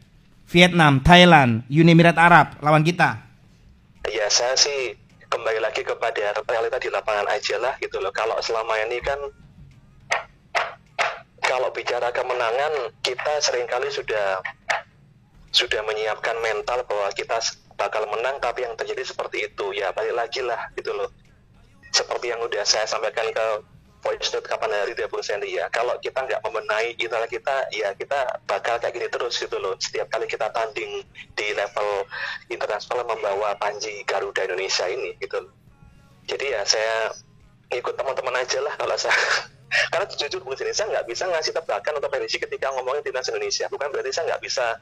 Vietnam, 0.45 1.01
Thailand, 1.01 1.65
Uni 1.67 1.91
Emirat 1.91 2.15
Arab 2.15 2.56
lawan 2.62 2.86
kita. 2.86 3.17
Ya 4.08 4.30
saya 4.30 4.54
sih 4.56 4.93
kembali 5.28 5.60
lagi 5.60 5.82
kepada 5.82 6.38
realita 6.45 6.78
di 6.78 6.88
lapangan 6.93 7.28
aja 7.34 7.58
lah 7.58 7.73
gitu 7.82 7.97
loh. 7.97 8.13
Kalau 8.13 8.38
selama 8.39 8.78
ini 8.88 9.01
kan 9.01 9.17
kalau 11.45 11.69
bicara 11.73 12.13
kemenangan 12.13 12.93
kita 13.01 13.41
sering 13.41 13.65
kali 13.65 13.89
sudah 13.89 14.39
sudah 15.56 15.82
menyiapkan 15.88 16.36
mental 16.43 16.84
bahwa 16.84 17.10
kita 17.15 17.39
bakal 17.80 18.04
menang 18.12 18.39
tapi 18.39 18.63
yang 18.63 18.75
terjadi 18.75 19.04
seperti 19.08 19.47
itu 19.47 19.71
ya 19.75 19.91
balik 19.95 20.15
lagi 20.15 20.43
lah 20.43 20.67
gitu 20.75 20.91
loh 20.91 21.08
seperti 21.95 22.32
yang 22.32 22.43
udah 22.43 22.63
saya 22.67 22.84
sampaikan 22.84 23.28
ke 23.32 23.45
note 24.05 24.45
kapan 24.45 24.69
hari 24.69 24.93
dia 24.93 25.09
Sandy 25.09 25.57
ya 25.57 25.65
kalau 25.73 25.97
kita 25.97 26.21
nggak 26.21 26.37
membenahi 26.45 26.93
internal 27.01 27.25
kita 27.25 27.65
ya 27.73 27.89
kita 27.97 28.37
bakal 28.45 28.77
kayak 28.77 28.93
gini 28.93 29.07
terus 29.09 29.41
gitu 29.41 29.57
loh. 29.57 29.73
Setiap 29.81 30.05
kali 30.13 30.29
kita 30.29 30.53
tanding 30.53 31.01
di 31.33 31.47
level 31.57 32.05
internasional 32.53 33.01
membawa 33.09 33.57
Panji 33.57 34.05
Garuda 34.05 34.45
Indonesia 34.45 34.85
ini 34.85 35.17
gitu 35.17 35.41
loh. 35.41 35.53
Jadi 36.29 36.45
ya 36.53 36.61
saya 36.65 37.09
ikut 37.73 37.97
teman-teman 37.97 38.37
aja 38.37 38.61
lah 38.61 38.73
kalau 38.77 38.93
saya. 38.93 39.17
Karena 39.91 40.05
jujur 40.07 40.39
Bung 40.45 40.55
saya 40.55 40.87
nggak 40.87 41.09
bisa 41.09 41.25
ngasih 41.27 41.51
tebakan 41.51 41.99
atau 41.99 42.07
prediksi 42.07 42.37
ketika 42.37 42.69
ngomongin 42.77 43.01
timnas 43.01 43.27
Indonesia. 43.27 43.65
Bukan 43.67 43.89
berarti 43.89 44.13
saya 44.13 44.33
nggak 44.33 44.41
bisa 44.45 44.77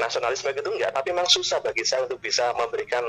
nasionalisme 0.00 0.48
gitu 0.56 0.72
enggak 0.72 0.94
tapi 0.94 1.12
memang 1.12 1.28
susah 1.28 1.60
bagi 1.60 1.84
saya 1.84 2.08
untuk 2.08 2.16
bisa 2.24 2.48
memberikan 2.56 3.04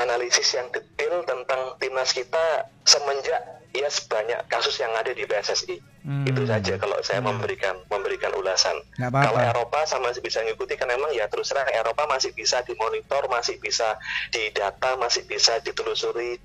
analisis 0.00 0.48
yang 0.56 0.64
detail 0.72 1.20
tentang 1.28 1.76
timnas 1.76 2.16
kita 2.16 2.72
semenjak 2.88 3.59
ya 3.70 3.86
sebanyak 3.86 4.40
kasus 4.50 4.74
yang 4.82 4.90
ada 4.98 5.14
di 5.14 5.22
PSSI 5.22 5.78
hmm. 6.02 6.26
itu 6.26 6.42
saja 6.42 6.74
kalau 6.76 6.98
saya 7.06 7.22
hmm. 7.22 7.28
memberikan 7.30 7.74
memberikan 7.86 8.34
ulasan 8.34 8.74
apa 8.98 9.22
-apa. 9.22 9.26
kalau 9.30 9.40
Eropa 9.40 9.78
sama 9.86 10.10
masih 10.10 10.22
bisa 10.26 10.42
ngikuti 10.42 10.74
kan 10.74 10.90
memang 10.90 11.14
ya 11.14 11.30
terus 11.30 11.54
terang 11.54 11.70
Eropa 11.70 12.10
masih 12.10 12.34
bisa 12.34 12.66
dimonitor 12.66 13.30
masih 13.30 13.62
bisa 13.62 13.94
didata 14.34 14.98
masih 14.98 15.22
bisa 15.30 15.62
ditelusuri 15.62 16.42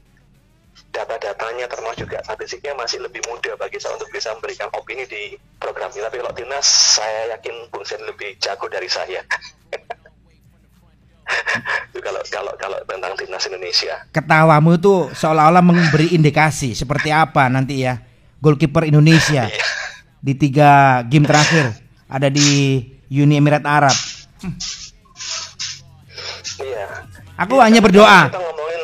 data-datanya 0.92 1.68
termasuk 1.72 2.08
juga 2.08 2.20
statistiknya 2.24 2.76
masih 2.76 3.04
lebih 3.04 3.24
mudah 3.28 3.56
bagi 3.56 3.80
saya 3.80 3.96
untuk 3.96 4.12
bisa 4.12 4.32
memberikan 4.36 4.68
opini 4.76 5.08
di 5.08 5.36
program 5.60 5.92
ini. 5.92 6.04
Tapi 6.04 6.20
kalau 6.20 6.34
timnas 6.36 6.68
saya 6.68 7.36
yakin 7.36 7.72
Bung 7.72 7.88
Sen 7.88 8.04
lebih 8.04 8.36
jago 8.40 8.68
dari 8.68 8.88
saya. 8.92 9.24
itu 11.92 12.00
kalau 12.02 12.22
kalau 12.30 12.54
kalau 12.58 12.78
tentang 12.86 13.14
timnas 13.18 13.44
Indonesia. 13.50 13.96
Ketawamu 14.14 14.78
tuh 14.78 15.10
seolah-olah 15.14 15.64
memberi 15.66 16.14
indikasi 16.14 16.78
seperti 16.78 17.10
apa 17.10 17.50
nanti 17.50 17.82
ya 17.82 18.02
goalkeeper 18.40 18.86
Indonesia 18.86 19.50
iya. 19.50 19.66
di 20.22 20.34
tiga 20.38 21.02
game 21.10 21.26
terakhir 21.26 21.74
ada 22.06 22.30
di 22.30 22.82
Uni 23.10 23.38
Emirat 23.38 23.66
Arab. 23.66 23.96
Iya. 26.56 26.86
Aku 27.36 27.60
ya, 27.60 27.68
hanya 27.68 27.82
berdoa. 27.84 28.32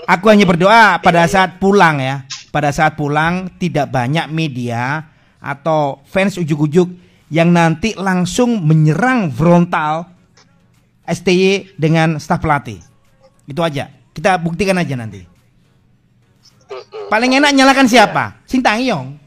Aku 0.09 0.25
hanya 0.27 0.43
berdoa 0.43 0.99
pada 0.99 1.23
saat 1.29 1.61
pulang 1.61 2.03
ya. 2.03 2.27
Pada 2.51 2.67
saat 2.75 2.99
pulang 2.99 3.47
tidak 3.55 3.87
banyak 3.95 4.27
media 4.27 5.07
atau 5.39 6.03
fans 6.03 6.35
ujuk-ujuk 6.35 6.91
yang 7.31 7.55
nanti 7.55 7.95
langsung 7.95 8.59
menyerang 8.59 9.31
frontal 9.31 10.10
STY 11.05 11.75
dengan 11.77 12.21
staf 12.21 12.41
pelatih. 12.41 12.79
Itu 13.49 13.61
aja. 13.65 13.89
Kita 14.11 14.37
buktikan 14.37 14.77
aja 14.77 14.95
nanti. 14.95 15.23
Paling 17.11 17.31
enak 17.41 17.51
nyalakan 17.51 17.87
siapa? 17.87 18.39
Sintayong. 18.47 19.19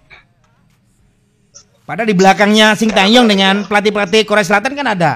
Padahal 1.84 2.08
di 2.08 2.16
belakangnya 2.16 2.72
Sintayong 2.72 3.28
dengan 3.28 3.68
pelatih-pelatih 3.68 4.24
Korea 4.24 4.44
Selatan 4.44 4.72
kan 4.72 4.88
ada. 4.96 5.12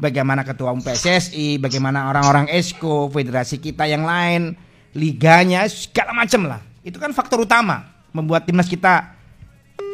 Bagaimana 0.00 0.44
ketua 0.44 0.72
umum 0.72 0.84
PSSI, 0.84 1.60
bagaimana 1.60 2.08
orang-orang 2.08 2.48
ESCO, 2.48 3.12
federasi 3.12 3.60
kita 3.60 3.84
yang 3.84 4.04
lain, 4.04 4.56
liganya 4.96 5.64
segala 5.68 6.16
macam 6.16 6.48
lah. 6.48 6.60
Itu 6.80 6.96
kan 6.96 7.12
faktor 7.12 7.44
utama 7.44 7.84
membuat 8.12 8.48
timnas 8.48 8.68
kita 8.68 9.12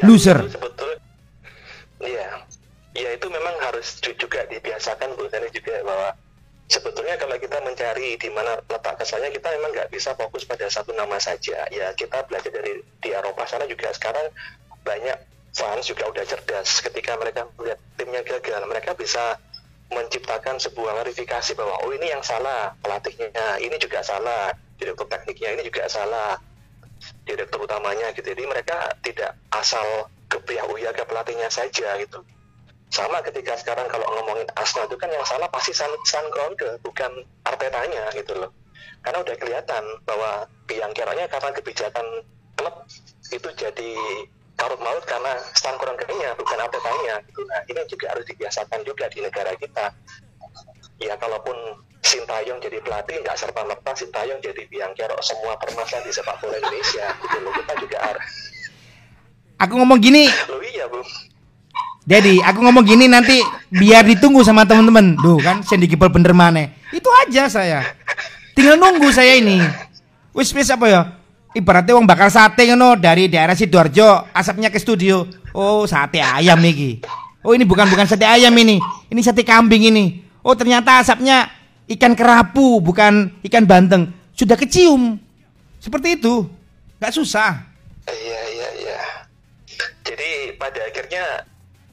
loser. 0.03 0.47
Iya, 1.99 2.46
ya 2.97 3.13
itu 3.13 3.29
memang 3.29 3.53
harus 3.61 4.01
juga 4.01 4.41
dibiasakan 4.49 5.13
Bu. 5.13 5.29
Tani 5.29 5.53
juga 5.53 5.77
bahwa 5.85 6.09
sebetulnya 6.65 7.15
kalau 7.21 7.37
kita 7.37 7.61
mencari 7.61 8.17
di 8.17 8.29
mana 8.33 8.57
letak 8.65 8.97
kesannya 8.97 9.29
kita 9.29 9.53
memang 9.53 9.71
nggak 9.71 9.89
bisa 9.93 10.17
fokus 10.17 10.43
pada 10.49 10.65
satu 10.65 10.97
nama 10.97 11.21
saja. 11.21 11.69
Ya 11.69 11.93
kita 11.93 12.25
belajar 12.25 12.49
dari 12.49 12.81
di 12.81 13.09
Eropa 13.13 13.45
sana 13.45 13.69
juga 13.69 13.93
sekarang 13.93 14.33
banyak 14.81 15.17
fans 15.53 15.85
juga 15.85 16.09
udah 16.09 16.25
cerdas. 16.25 16.81
Ketika 16.81 17.13
mereka 17.21 17.45
melihat 17.61 17.79
timnya 17.95 18.25
gagal 18.25 18.65
mereka 18.65 18.97
bisa 18.97 19.37
menciptakan 19.87 20.59
sebuah 20.59 20.99
verifikasi 21.05 21.55
bahwa 21.55 21.79
oh 21.85 21.91
ini 21.95 22.11
yang 22.11 22.25
salah 22.25 22.75
pelatihnya 22.83 23.61
ini 23.63 23.79
juga 23.79 24.03
salah 24.03 24.51
direktur 24.75 25.07
tekniknya 25.07 25.55
ini 25.55 25.63
juga 25.63 25.85
salah 25.87 26.41
direktur 27.23 27.61
utamanya 27.61 28.09
gitu. 28.17 28.33
Jadi 28.33 28.43
mereka 28.49 28.97
tidak 29.05 29.37
asal 29.53 30.11
kepriah 30.27 30.65
uya 30.67 30.91
ke 30.91 31.07
pelatihnya 31.07 31.47
saja 31.47 31.95
gitu 32.01 32.19
sama 32.87 33.19
ketika 33.19 33.59
sekarang 33.59 33.87
kalau 33.91 34.07
ngomongin 34.19 34.47
Arsenal 34.55 34.87
itu 34.87 34.95
kan 34.95 35.11
yang 35.11 35.25
salah 35.27 35.51
pasti 35.51 35.75
San, 35.75 35.91
San 36.07 36.23
Kroenke 36.31 36.79
bukan 36.79 37.11
Artetanya 37.43 38.07
gitu 38.15 38.31
loh 38.39 38.51
karena 39.03 39.23
udah 39.23 39.35
kelihatan 39.35 39.83
bahwa 40.07 40.47
biang 40.67 40.91
keranya 40.95 41.27
karena 41.27 41.49
kebijakan 41.51 42.07
klub 42.55 42.75
itu 43.27 43.49
jadi 43.59 43.93
karut 44.57 44.79
maut 44.81 45.03
karena 45.05 45.37
San 45.53 45.75
Kroenke-nya 45.77 46.33
bukan 46.39 46.57
Artetanya 46.57 47.21
gitu. 47.27 47.43
nah 47.45 47.61
ini 47.67 47.81
juga 47.91 48.15
harus 48.15 48.25
dibiasakan 48.25 48.81
juga 48.87 49.05
di 49.11 49.19
negara 49.21 49.51
kita 49.59 49.91
ya 51.03 51.13
kalaupun 51.19 51.83
Sintayong 52.07 52.63
jadi 52.63 52.79
pelatih 52.79 53.19
nggak 53.19 53.35
serta 53.35 53.67
merta 53.67 53.91
Sintayong 53.91 54.39
jadi 54.39 54.63
biang 54.71 54.95
kerok 54.95 55.19
semua 55.19 55.59
permasalahan 55.59 56.07
di 56.07 56.11
sepak 56.15 56.39
bola 56.39 56.55
Indonesia 56.55 57.05
gitu 57.19 57.37
loh 57.43 57.51
kita 57.51 57.73
juga 57.83 57.97
harus 57.99 58.27
Aku 59.57 59.73
ngomong 59.73 59.97
gini, 59.97 60.29
Loh 60.53 60.61
iya, 60.61 60.85
Bung. 60.85 61.01
Dedi, 62.07 62.39
aku 62.39 62.63
ngomong 62.63 62.87
gini 62.87 63.11
nanti 63.11 63.43
biar 63.67 64.07
ditunggu 64.07 64.39
sama 64.39 64.63
teman-teman. 64.63 65.19
Duh 65.19 65.43
kan, 65.43 65.59
Sandy 65.59 65.91
Gipel 65.91 66.07
bener 66.07 66.31
mana? 66.31 66.71
Itu 66.95 67.11
aja 67.11 67.51
saya. 67.51 67.83
Tinggal 68.55 68.79
nunggu 68.79 69.11
saya 69.11 69.35
ini. 69.35 69.59
Wis 70.31 70.55
wis 70.55 70.71
apa 70.71 70.87
ya? 70.87 71.01
Ibaratnya 71.51 71.99
wong 71.99 72.07
bakar 72.07 72.31
sate 72.31 72.63
ngono 72.63 72.95
dari 72.95 73.27
daerah 73.27 73.59
Sidoarjo, 73.59 74.31
asapnya 74.31 74.71
ke 74.71 74.79
studio. 74.79 75.27
Oh, 75.51 75.83
sate 75.83 76.23
ayam 76.23 76.63
nih. 76.63 77.03
Oh, 77.43 77.51
ini 77.51 77.67
bukan 77.67 77.91
bukan 77.91 78.07
sate 78.07 78.23
ayam 78.23 78.55
ini. 78.55 78.79
Ini 79.11 79.19
sate 79.19 79.43
kambing 79.43 79.91
ini. 79.91 80.23
Oh, 80.47 80.55
ternyata 80.55 81.03
asapnya 81.03 81.51
ikan 81.91 82.15
kerapu, 82.15 82.79
bukan 82.79 83.35
ikan 83.43 83.67
bandeng. 83.67 84.15
Sudah 84.31 84.55
kecium. 84.55 85.19
Seperti 85.83 86.15
itu. 86.15 86.47
Gak 87.03 87.11
susah. 87.11 87.67
Iya, 88.07 88.41
iya, 88.55 88.69
iya. 88.79 89.01
Jadi 90.07 90.55
pada 90.55 90.79
akhirnya 90.87 91.43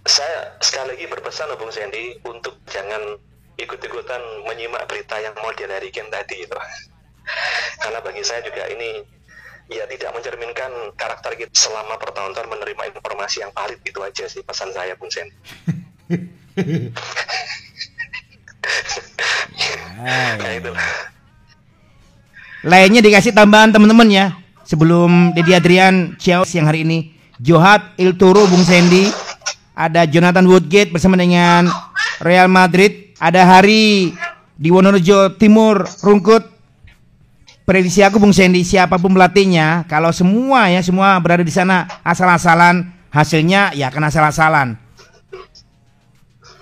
saya 0.04 0.52
sekali 0.60 0.96
lagi 0.96 1.08
berpesan 1.08 1.48
loh, 1.48 1.56
Bung 1.56 1.72
Sandy 1.72 2.20
untuk 2.28 2.60
jangan 2.68 3.16
ikut-ikutan 3.56 4.20
menyimak 4.44 4.84
berita 4.84 5.16
yang 5.16 5.32
model 5.40 5.68
dari 5.68 5.88
Ken 5.88 6.12
tadi 6.12 6.44
itu. 6.44 6.56
Karena 7.82 8.04
bagi 8.04 8.20
saya 8.20 8.44
juga 8.44 8.68
ini 8.68 9.00
ya 9.72 9.88
tidak 9.88 10.12
mencerminkan 10.12 10.92
karakter 10.92 11.40
kita 11.40 11.56
selama 11.56 11.96
bertahun-tahun 11.96 12.52
menerima 12.52 13.00
informasi 13.00 13.40
yang 13.40 13.52
valid 13.56 13.80
itu 13.80 13.96
aja 14.04 14.28
sih 14.28 14.44
pesan 14.44 14.76
saya 14.76 14.92
Bung 15.00 15.08
Sandy. 15.08 15.32
nah 20.04 20.52
itu. 20.52 20.68
Lainnya 22.64 23.00
dikasih 23.00 23.32
tambahan 23.32 23.72
teman-teman 23.72 24.08
ya. 24.12 24.36
Sebelum 24.64 25.32
Dedi 25.36 25.52
Adrian 25.52 26.16
ciao 26.20 26.44
siang 26.44 26.68
hari 26.68 26.84
ini. 26.84 27.12
Johat 27.40 27.96
Il 28.00 28.16
Toro 28.20 28.44
Bung 28.48 28.64
Sandy. 28.64 29.08
Ada 29.74 30.06
Jonathan 30.06 30.46
Woodgate 30.46 30.94
bersama 30.94 31.18
dengan 31.18 31.66
Real 32.22 32.46
Madrid. 32.46 33.10
Ada 33.18 33.42
Hari 33.42 34.14
di 34.54 34.68
Wonorejo 34.70 35.34
Timur 35.34 35.82
Rungkut. 35.98 36.46
Prediksi 37.66 38.04
aku 38.06 38.22
Bung 38.22 38.30
Sandy 38.30 38.60
siapa 38.60 39.00
pun 39.00 39.16
pelatihnya, 39.16 39.88
kalau 39.88 40.12
semua 40.12 40.68
ya 40.68 40.84
semua 40.84 41.16
berada 41.16 41.40
di 41.40 41.48
sana 41.48 41.88
asal-asalan, 42.04 42.92
hasilnya 43.08 43.72
ya 43.72 43.88
akan 43.88 44.04
asal-asalan. 44.12 44.68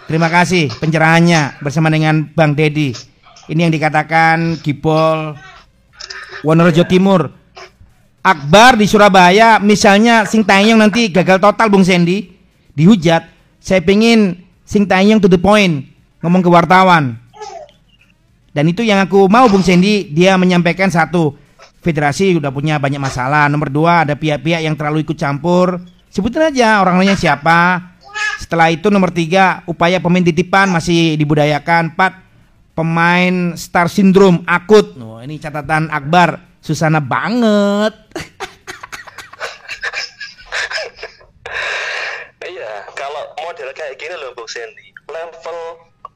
Terima 0.07 0.31
kasih 0.31 0.70
pencerahannya 0.79 1.59
bersama 1.59 1.90
dengan 1.90 2.22
Bang 2.33 2.55
Dedi. 2.55 2.94
Ini 3.51 3.66
yang 3.66 3.75
dikatakan 3.75 4.62
Gibol 4.62 5.35
Wonorejo 6.46 6.87
Timur. 6.87 7.35
Akbar 8.22 8.79
di 8.79 8.87
Surabaya 8.87 9.59
misalnya 9.59 10.22
Sing 10.22 10.46
Taeyong 10.46 10.79
nanti 10.79 11.11
gagal 11.11 11.42
total 11.42 11.66
Bung 11.66 11.83
Sandy 11.83 12.31
dihujat. 12.76 13.28
Saya 13.62 13.80
pengen 13.85 14.42
Sing 14.66 14.88
Taeyong 14.88 15.20
to 15.20 15.28
the 15.28 15.38
point 15.38 15.87
ngomong 16.22 16.40
ke 16.40 16.50
wartawan. 16.50 17.18
Dan 18.52 18.68
itu 18.68 18.85
yang 18.85 19.00
aku 19.00 19.28
mau 19.32 19.48
Bung 19.48 19.64
Sandy 19.64 20.12
dia 20.12 20.37
menyampaikan 20.37 20.92
satu 20.92 21.32
federasi 21.80 22.37
udah 22.37 22.52
punya 22.52 22.76
banyak 22.76 23.00
masalah. 23.00 23.48
Nomor 23.48 23.72
dua 23.72 24.04
ada 24.04 24.14
pihak-pihak 24.14 24.62
yang 24.62 24.76
terlalu 24.76 25.02
ikut 25.02 25.16
campur. 25.16 25.80
Sebutin 26.12 26.52
aja 26.52 26.85
orang-orangnya 26.85 27.16
siapa. 27.16 27.92
Setelah 28.37 28.68
itu 28.68 28.92
nomor 28.92 29.08
tiga 29.08 29.64
upaya 29.64 29.98
pemain 29.98 30.20
titipan 30.22 30.68
masih 30.68 31.16
dibudayakan. 31.16 31.96
Empat 31.96 32.20
pemain 32.76 33.56
star 33.56 33.88
syndrome 33.88 34.44
akut. 34.44 34.96
Oh, 35.00 35.18
ini 35.24 35.40
catatan 35.40 35.88
Akbar 35.88 36.61
Susana 36.61 37.00
banget. 37.00 37.96
Iya, 42.42 42.82
kalau 42.98 43.22
model 43.38 43.70
kayak 43.92 44.09
gini 44.09 44.16
loh 44.24 44.33
Bung 44.33 44.48
Sandy, 44.48 44.88
level 45.05 45.59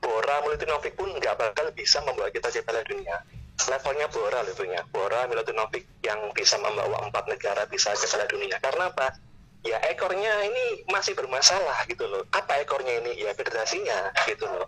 Bora 0.00 0.40
Milutinovic 0.48 0.96
pun 0.96 1.12
nggak 1.12 1.36
bakal 1.36 1.68
bisa 1.76 2.00
membawa 2.08 2.32
kita 2.32 2.48
ke 2.48 2.64
Piala 2.64 2.80
Dunia. 2.88 3.20
Levelnya 3.68 4.08
Bora 4.08 4.40
loh 4.40 4.56
punya. 4.56 4.80
Bora 4.88 5.28
Milutinovic 5.28 5.84
yang 6.00 6.32
bisa 6.32 6.56
membawa 6.56 7.04
empat 7.04 7.28
negara 7.28 7.68
bisa 7.68 7.92
ke 7.92 8.08
Piala 8.08 8.24
Dunia. 8.32 8.56
Karena 8.64 8.88
apa? 8.88 9.12
Ya 9.60 9.76
ekornya 9.92 10.32
ini 10.48 10.88
masih 10.88 11.12
bermasalah 11.12 11.84
gitu 11.84 12.08
loh. 12.08 12.24
Apa 12.32 12.64
ekornya 12.64 12.96
ini? 13.04 13.20
Ya 13.20 13.36
federasinya 13.36 14.08
gitu 14.24 14.48
loh. 14.48 14.64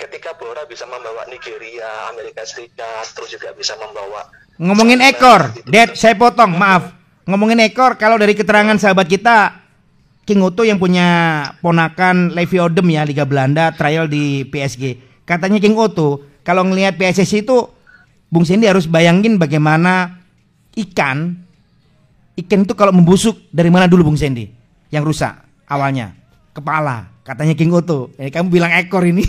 Ketika 0.00 0.32
Bora 0.40 0.64
bisa 0.64 0.88
membawa 0.88 1.28
Nigeria, 1.28 2.08
Amerika 2.08 2.48
Serikat, 2.48 3.12
terus 3.12 3.28
juga 3.36 3.52
bisa 3.52 3.76
membawa 3.76 4.24
Ngomongin 4.58 4.98
ekor, 5.06 5.54
Dad, 5.70 5.94
saya 5.94 6.18
potong, 6.18 6.50
maaf. 6.50 6.90
Ngomongin 7.30 7.62
ekor, 7.62 7.94
kalau 7.94 8.18
dari 8.18 8.34
keterangan 8.34 8.74
sahabat 8.74 9.06
kita, 9.06 9.67
King 10.28 10.44
Otto 10.44 10.60
yang 10.60 10.76
punya 10.76 11.08
ponakan 11.64 12.36
Levi 12.36 12.60
Odem 12.60 12.84
ya 12.92 13.08
Liga 13.08 13.24
Belanda 13.24 13.72
trial 13.72 14.12
di 14.12 14.44
PSG. 14.44 15.00
Katanya 15.24 15.56
King 15.56 15.72
Otto 15.80 16.20
kalau 16.44 16.68
ngelihat 16.68 17.00
PSSI 17.00 17.48
itu 17.48 17.64
Bung 18.28 18.44
Sandy 18.44 18.68
harus 18.68 18.84
bayangin 18.84 19.40
bagaimana 19.40 20.20
ikan 20.76 21.32
ikan 22.36 22.60
itu 22.60 22.76
kalau 22.76 22.92
membusuk 22.92 23.40
dari 23.48 23.72
mana 23.72 23.88
dulu 23.88 24.12
Bung 24.12 24.20
Sandy 24.20 24.52
yang 24.92 25.00
rusak 25.00 25.32
awalnya 25.64 26.12
kepala 26.52 27.08
katanya 27.24 27.56
King 27.56 27.72
Otto. 27.72 28.12
Eh, 28.20 28.28
kamu 28.28 28.52
bilang 28.52 28.68
ekor 28.76 29.08
ini. 29.08 29.24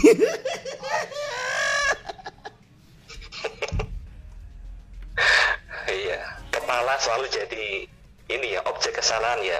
Iya, 5.87 6.19
kepala 6.51 6.99
selalu 6.99 7.25
jadi 7.31 7.87
ini 8.35 8.47
ya 8.51 8.61
objek 8.67 8.99
kesalahan 8.99 9.39
ya. 9.47 9.59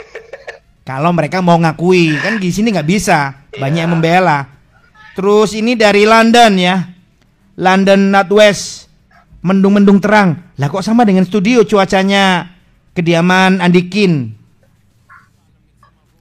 Kalau 0.90 1.14
mereka 1.14 1.38
mau 1.38 1.54
ngakui 1.54 2.18
kan 2.18 2.42
di 2.42 2.50
sini 2.50 2.74
nggak 2.74 2.90
bisa, 2.90 3.46
banyak 3.54 3.86
yang 3.86 3.94
membela. 3.94 4.42
Terus 5.14 5.54
ini 5.54 5.78
dari 5.78 6.02
London 6.02 6.58
ya, 6.58 6.82
London 7.54 8.10
Northwest, 8.10 8.90
mendung-mendung 9.38 10.02
terang. 10.02 10.50
Lah 10.58 10.66
kok 10.66 10.82
sama 10.82 11.06
dengan 11.06 11.22
studio 11.22 11.62
cuacanya 11.62 12.50
kediaman 12.90 13.62
Andikin. 13.62 14.34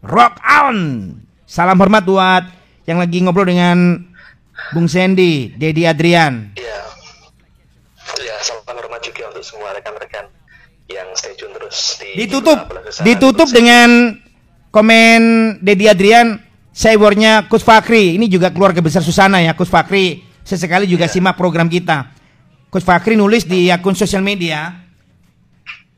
Rock 0.05 0.37
on. 0.37 0.77
Salam 1.49 1.81
hormat 1.81 2.05
buat 2.05 2.45
yang 2.85 3.01
lagi 3.01 3.25
ngobrol 3.25 3.49
dengan 3.49 4.05
Bung 4.69 4.85
Sandy, 4.85 5.49
Dedi 5.49 5.89
Adrian. 5.89 6.53
Iya. 6.53 6.79
Ya, 8.21 8.37
salam 8.45 8.77
hormat 8.77 9.01
juga 9.01 9.33
untuk 9.33 9.41
semua 9.41 9.73
rekan-rekan 9.73 10.29
yang 10.93 11.09
stay 11.17 11.33
tune 11.33 11.57
terus 11.57 11.97
di 11.97 12.21
Ditutup, 12.21 12.69
ditutup 13.01 13.49
dengan 13.49 14.13
komen 14.69 15.21
Dedi 15.61 15.85
Adrian, 15.89 16.39
cybornya 16.73 17.45
Kus 17.49 17.65
Fakri. 17.65 18.17
Ini 18.17 18.25
juga 18.29 18.53
keluarga 18.53 18.81
besar 18.81 19.05
Susana 19.05 19.41
ya, 19.41 19.53
Kus 19.53 19.69
Fakri. 19.69 20.25
Sesekali 20.45 20.89
juga 20.89 21.05
simak 21.05 21.37
program 21.37 21.69
kita. 21.69 22.09
Kus 22.69 22.85
Fakri 22.85 23.17
nulis 23.17 23.45
di 23.45 23.69
akun 23.73 23.97
sosial 23.97 24.21
media, 24.21 24.85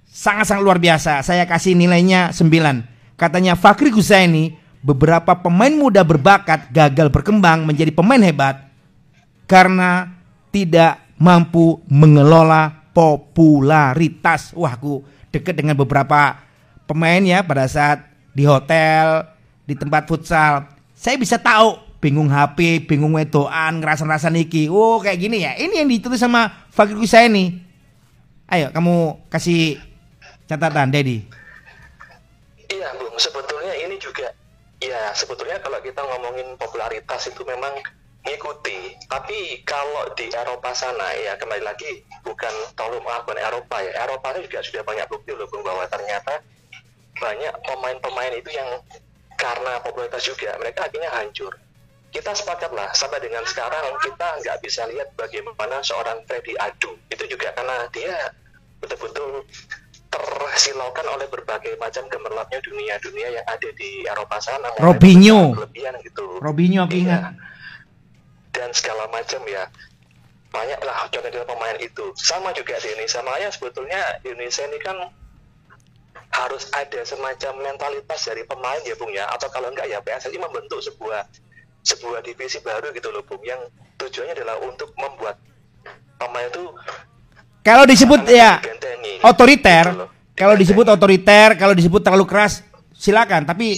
sangat-sangat 0.07 0.63
luar 0.63 0.79
biasa. 0.79 1.23
Saya 1.23 1.43
kasih 1.43 1.75
nilainya 1.75 2.31
9. 2.31 3.15
Katanya 3.19 3.59
Fakri 3.59 3.91
Gusaini, 3.91 4.55
beberapa 4.81 5.37
pemain 5.39 5.71
muda 5.71 6.01
berbakat 6.01 6.73
gagal 6.73 7.07
berkembang 7.13 7.63
menjadi 7.63 7.93
pemain 7.93 8.19
hebat 8.19 8.65
karena 9.45 10.09
tidak 10.49 10.99
mampu 11.15 11.79
mengelola 11.87 12.91
popularitas. 12.91 14.51
Wah, 14.57 14.75
aku 14.75 15.05
deket 15.31 15.55
dengan 15.55 15.77
beberapa 15.79 16.41
pemain 16.89 17.21
ya 17.23 17.39
pada 17.45 17.69
saat 17.69 18.10
di 18.31 18.43
hotel, 18.47 19.27
di 19.67 19.75
tempat 19.75 20.07
futsal. 20.07 20.67
Saya 20.95 21.15
bisa 21.19 21.39
tahu 21.39 21.77
bingung 22.01 22.27
HP, 22.27 22.89
bingung 22.89 23.13
wedoan, 23.13 23.79
ngerasa-ngerasa 23.79 24.33
niki. 24.33 24.67
Oh, 24.67 24.97
kayak 24.97 25.21
gini 25.21 25.45
ya. 25.45 25.53
Ini 25.55 25.85
yang 25.85 25.89
ditulis 25.89 26.17
sama 26.17 26.49
Fakir 26.73 26.97
Gusaini. 26.97 27.61
Ayo, 28.51 28.73
kamu 28.73 29.27
kasih 29.31 29.79
catatan, 30.49 30.91
Dedi. 30.91 31.23
Iya, 32.67 32.89
Bung. 32.99 33.15
Sebetulnya 33.15 33.73
ini 33.85 33.95
juga 34.01 34.33
ya 34.81 35.13
sebetulnya 35.13 35.61
kalau 35.61 35.77
kita 35.79 36.01
ngomongin 36.01 36.57
popularitas 36.57 37.29
itu 37.29 37.45
memang 37.45 37.71
ngikuti. 38.25 38.97
Tapi 39.05 39.61
kalau 39.63 40.09
di 40.17 40.29
Eropa 40.33 40.73
sana 40.73 41.13
ya 41.21 41.37
kembali 41.37 41.63
lagi 41.63 42.01
bukan 42.25 42.51
tolong 42.73 43.05
maaf 43.05 43.29
Eropa 43.29 43.77
ya. 43.81 43.93
Eropa 44.03 44.35
juga 44.41 44.59
sudah 44.65 44.83
banyak 44.83 45.07
bukti 45.07 45.31
loh 45.37 45.45
Bung 45.47 45.61
bahwa 45.61 45.85
ternyata 45.85 46.41
banyak 47.21 47.53
pemain-pemain 47.61 48.33
itu 48.33 48.49
yang 48.49 48.81
karena 49.37 49.77
popularitas 49.85 50.25
juga 50.25 50.57
mereka 50.57 50.89
akhirnya 50.89 51.13
hancur. 51.13 51.53
Kita 52.11 52.35
sepakat 52.35 52.75
lah 52.75 52.91
sampai 52.91 53.23
dengan 53.23 53.45
sekarang 53.47 53.95
kita 54.03 54.43
nggak 54.43 54.57
bisa 54.59 54.83
lihat 54.91 55.15
bagaimana 55.15 55.79
seorang 55.79 56.19
Freddy 56.27 56.57
Adu 56.59 56.97
itu 57.07 57.23
juga 57.29 57.55
karena 57.55 57.87
dia 57.95 58.35
betul-betul 58.83 59.47
tersilaukan 60.11 61.07
oleh 61.07 61.23
berbagai 61.31 61.79
macam 61.79 62.03
gemerlapnya 62.11 62.59
dunia-dunia 62.59 63.39
yang 63.39 63.45
ada 63.47 63.69
di 63.79 64.03
Eropa 64.03 64.43
sana. 64.43 64.67
Robinho. 64.75 65.55
Kelebihan 65.55 65.95
gitu. 66.03 66.25
Robinho 66.43 66.83
aku 66.83 66.99
ingat. 66.99 67.31
Dan 68.51 68.75
segala 68.75 69.07
macam 69.07 69.39
ya. 69.47 69.71
Banyaklah 70.51 71.07
contoh 71.07 71.47
pemain 71.47 71.79
itu. 71.79 72.11
Sama 72.19 72.51
juga 72.51 72.75
di 72.83 72.91
Indonesia. 72.91 73.23
Makanya 73.23 73.49
sebetulnya 73.55 74.01
Indonesia 74.27 74.67
ini 74.67 74.77
kan 74.83 74.97
harus 76.31 76.71
ada 76.71 77.03
semacam 77.03 77.51
mentalitas 77.59 78.19
dari 78.23 78.47
pemain 78.47 78.79
ya 78.87 78.95
Bung 78.95 79.11
ya 79.11 79.27
atau 79.35 79.51
kalau 79.51 79.67
enggak 79.67 79.87
ya 79.91 79.99
PSSI 79.99 80.39
membentuk 80.39 80.79
sebuah 80.79 81.27
sebuah 81.83 82.23
divisi 82.23 82.63
baru 82.63 82.95
gitu 82.95 83.11
loh 83.11 83.23
Bung 83.27 83.43
yang 83.43 83.59
tujuannya 83.99 84.33
adalah 84.39 84.57
untuk 84.63 84.89
membuat 84.95 85.35
pemain 86.15 86.47
itu 86.47 86.71
Kalau 87.61 87.85
disebut 87.85 88.25
ya 88.25 88.57
otoriter, 89.21 89.85
gitu 89.93 90.01
loh. 90.01 90.09
kalau 90.33 90.57
disebut 90.57 90.85
otoriter, 90.89 91.53
kalau 91.53 91.77
disebut 91.77 92.01
terlalu 92.01 92.25
keras, 92.25 92.65
silakan. 92.97 93.45
Tapi 93.45 93.77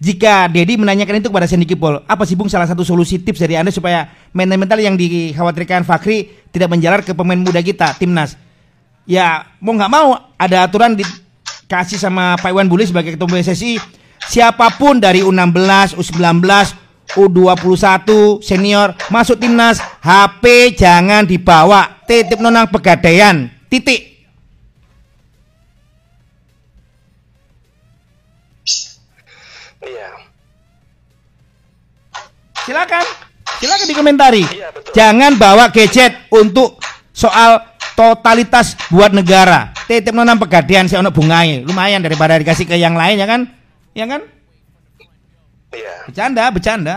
jika 0.00 0.48
Dedi 0.48 0.80
menanyakan 0.80 1.20
itu 1.20 1.28
kepada 1.28 1.44
Sandy 1.44 1.68
Kipol, 1.68 2.00
apa 2.08 2.24
sih 2.24 2.32
Bung 2.32 2.48
salah 2.48 2.64
satu 2.64 2.86
solusi 2.86 3.20
tips 3.20 3.44
dari 3.44 3.60
Anda 3.60 3.68
supaya 3.68 4.08
mental-mental 4.32 4.80
yang 4.80 4.96
dikhawatirkan 4.96 5.84
Fakri 5.84 6.48
tidak 6.48 6.72
menjalar 6.72 7.04
ke 7.04 7.12
pemain 7.12 7.36
muda 7.36 7.60
kita, 7.60 7.92
timnas? 8.00 8.40
Ya, 9.04 9.44
mau 9.60 9.76
nggak 9.76 9.92
mau 9.92 10.16
ada 10.40 10.64
aturan 10.64 10.96
dikasih 11.68 12.00
sama 12.00 12.32
Pak 12.40 12.48
Iwan 12.48 12.64
Bule 12.64 12.88
sebagai 12.88 13.12
ketua 13.12 13.28
PSSI, 13.28 13.76
siapa 14.24 14.72
pun 14.80 14.96
dari 14.96 15.20
U16, 15.20 16.00
U19, 16.00 16.40
U21 17.12 18.08
senior 18.40 18.96
masuk 19.12 19.36
timnas, 19.36 19.76
HP 20.00 20.72
jangan 20.80 21.28
dibawa, 21.28 22.00
titip 22.08 22.40
nonang 22.40 22.72
pegadaian, 22.72 23.52
titik. 23.68 24.00
Iya. 29.84 30.08
Silakan. 32.64 33.04
Silakan 33.60 33.86
dikomentari. 33.92 34.42
Iya, 34.56 34.72
betul. 34.72 34.92
Jangan 34.96 35.36
bawa 35.36 35.68
gadget 35.68 36.16
untuk 36.32 36.80
soal 37.12 37.67
totalitas 37.98 38.78
buat 38.94 39.10
negara. 39.10 39.74
Titip 39.90 40.14
nonang 40.14 40.38
pegadaian 40.38 40.86
si 40.86 40.94
ono 40.94 41.10
bungai. 41.10 41.66
Lumayan 41.66 41.98
daripada 41.98 42.38
dikasih 42.38 42.70
ke 42.70 42.78
yang 42.78 42.94
lain 42.94 43.18
ya 43.18 43.26
kan? 43.26 43.40
Ya 43.98 44.06
kan? 44.06 44.22
Iya. 45.74 45.94
Bercanda, 46.06 46.44
bercanda. 46.54 46.96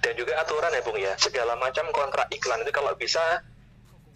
Dan 0.00 0.12
juga 0.16 0.32
aturan 0.40 0.72
ya 0.72 0.80
Bung 0.80 0.96
ya, 0.96 1.12
segala 1.20 1.52
macam 1.60 1.84
kontrak 1.92 2.24
iklan 2.32 2.64
itu 2.64 2.72
kalau 2.72 2.96
bisa 2.96 3.20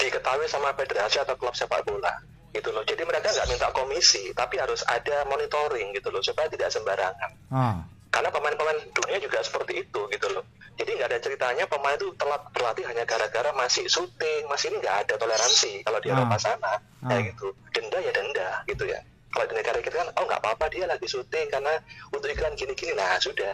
diketahui 0.01 0.49
sama 0.49 0.73
federasi 0.73 1.21
atau 1.21 1.37
klub 1.37 1.53
sepak 1.53 1.85
bola 1.85 2.11
gitu 2.57 2.73
loh. 2.73 2.81
Jadi 2.89 3.05
mereka 3.05 3.29
nggak 3.29 3.49
minta 3.53 3.69
komisi, 3.77 4.33
tapi 4.33 4.57
harus 4.57 4.81
ada 4.89 5.29
monitoring 5.29 5.93
gitu 5.93 6.09
loh 6.09 6.25
supaya 6.25 6.49
tidak 6.49 6.73
sembarangan. 6.73 7.31
Oh. 7.53 7.79
Karena 8.15 8.31
pemain-pemain 8.31 8.79
dunia 8.95 9.19
juga 9.19 9.43
seperti 9.43 9.83
itu 9.83 10.01
gitu 10.07 10.27
loh. 10.31 10.47
Jadi 10.79 10.91
nggak 10.95 11.09
ada 11.11 11.19
ceritanya 11.19 11.65
pemain 11.67 11.99
itu 11.99 12.15
telat 12.15 12.43
berlatih 12.55 12.87
hanya 12.87 13.03
gara-gara 13.03 13.51
masih 13.59 13.91
syuting, 13.91 14.47
masih 14.47 14.71
ini 14.71 14.79
nggak 14.79 14.97
ada 15.03 15.15
toleransi 15.19 15.83
kalau 15.83 15.99
di 15.99 16.15
Ah. 16.15 16.23
Eropa 16.23 16.37
sana 16.39 16.79
Ah. 16.79 17.11
kayak 17.11 17.35
gitu. 17.35 17.51
Denda 17.75 17.99
ya 17.99 18.13
denda 18.15 18.49
gitu 18.71 18.87
ya. 18.87 19.03
Kalau 19.35 19.51
di 19.51 19.55
negara 19.59 19.79
kita 19.83 19.97
kan, 19.99 20.09
oh 20.15 20.25
nggak 20.31 20.39
apa-apa 20.47 20.71
dia 20.71 20.87
lagi 20.87 21.07
syuting 21.11 21.51
karena 21.51 21.75
untuk 22.15 22.31
iklan 22.31 22.55
gini-gini, 22.55 22.95
nah 22.95 23.19
sudah. 23.19 23.51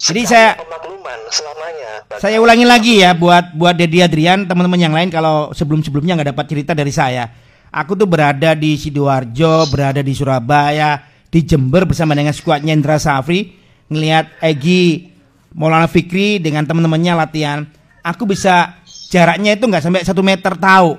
Jadi 0.00 0.22
saya 0.24 0.54
pemakluman 0.56 1.20
selamanya. 1.28 1.92
saya 2.22 2.38
ulangi 2.38 2.64
lagi 2.64 2.94
ya 3.02 3.12
buat 3.12 3.52
buat 3.52 3.74
Dedi 3.74 3.98
Adrian 4.00 4.46
teman-teman 4.46 4.78
yang 4.78 4.94
lain 4.94 5.10
kalau 5.10 5.50
sebelum-sebelumnya 5.52 6.16
nggak 6.16 6.30
dapat 6.32 6.46
cerita 6.46 6.72
dari 6.72 6.94
saya. 6.94 7.26
Aku 7.70 7.94
tuh 7.94 8.06
berada 8.06 8.54
di 8.54 8.74
Sidoarjo, 8.78 9.66
berada 9.70 10.02
di 10.02 10.10
Surabaya, 10.14 11.09
di 11.30 11.46
Jember 11.46 11.86
bersama 11.86 12.12
dengan 12.18 12.34
skuadnya 12.34 12.74
Indra 12.74 12.98
Safri 12.98 13.54
ngelihat 13.86 14.42
Egi 14.42 15.10
Maulana 15.54 15.86
Fikri 15.86 16.42
dengan 16.42 16.66
teman-temannya 16.66 17.14
latihan. 17.14 17.66
Aku 18.02 18.26
bisa 18.26 18.78
jaraknya 19.10 19.54
itu 19.54 19.64
nggak 19.66 19.82
sampai 19.82 20.02
satu 20.02 20.22
meter 20.22 20.54
tahu. 20.58 20.98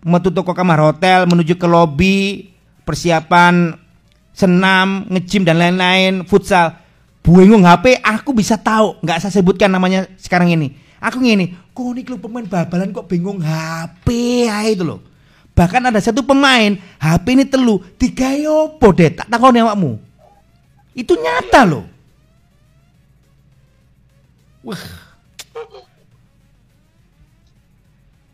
Metu 0.00 0.32
toko 0.32 0.56
kamar 0.56 0.80
hotel 0.80 1.28
menuju 1.28 1.60
ke 1.60 1.66
lobi 1.68 2.48
persiapan 2.88 3.76
senam, 4.32 5.04
ngejim 5.10 5.44
dan 5.44 5.60
lain-lain, 5.60 6.24
futsal. 6.24 6.72
Buengung 7.20 7.68
HP 7.68 8.00
aku 8.00 8.32
bisa 8.32 8.56
tahu, 8.56 8.96
nggak 9.04 9.20
saya 9.20 9.32
sebutkan 9.36 9.68
namanya 9.68 10.08
sekarang 10.16 10.56
ini. 10.56 10.72
Aku 11.04 11.20
ngini, 11.20 11.52
kok 11.76 11.92
ini 11.92 12.16
pemain 12.16 12.44
babalan 12.48 12.96
kok 12.96 13.04
bingung 13.08 13.44
HP 13.44 14.06
ya 14.48 14.64
itu 14.64 14.84
loh. 14.84 15.09
Bahkan 15.60 15.92
ada 15.92 16.00
satu 16.00 16.24
pemain 16.24 16.72
HP 16.96 17.36
ini 17.36 17.44
telu, 17.44 17.84
tiga 18.00 18.32
yopo 18.32 18.96
deh, 18.96 19.12
tak 19.12 19.28
takon 19.28 19.60
awakmu. 19.60 20.00
Itu 20.96 21.20
nyata 21.20 21.68
loh. 21.68 21.84
Wah. 24.64 24.80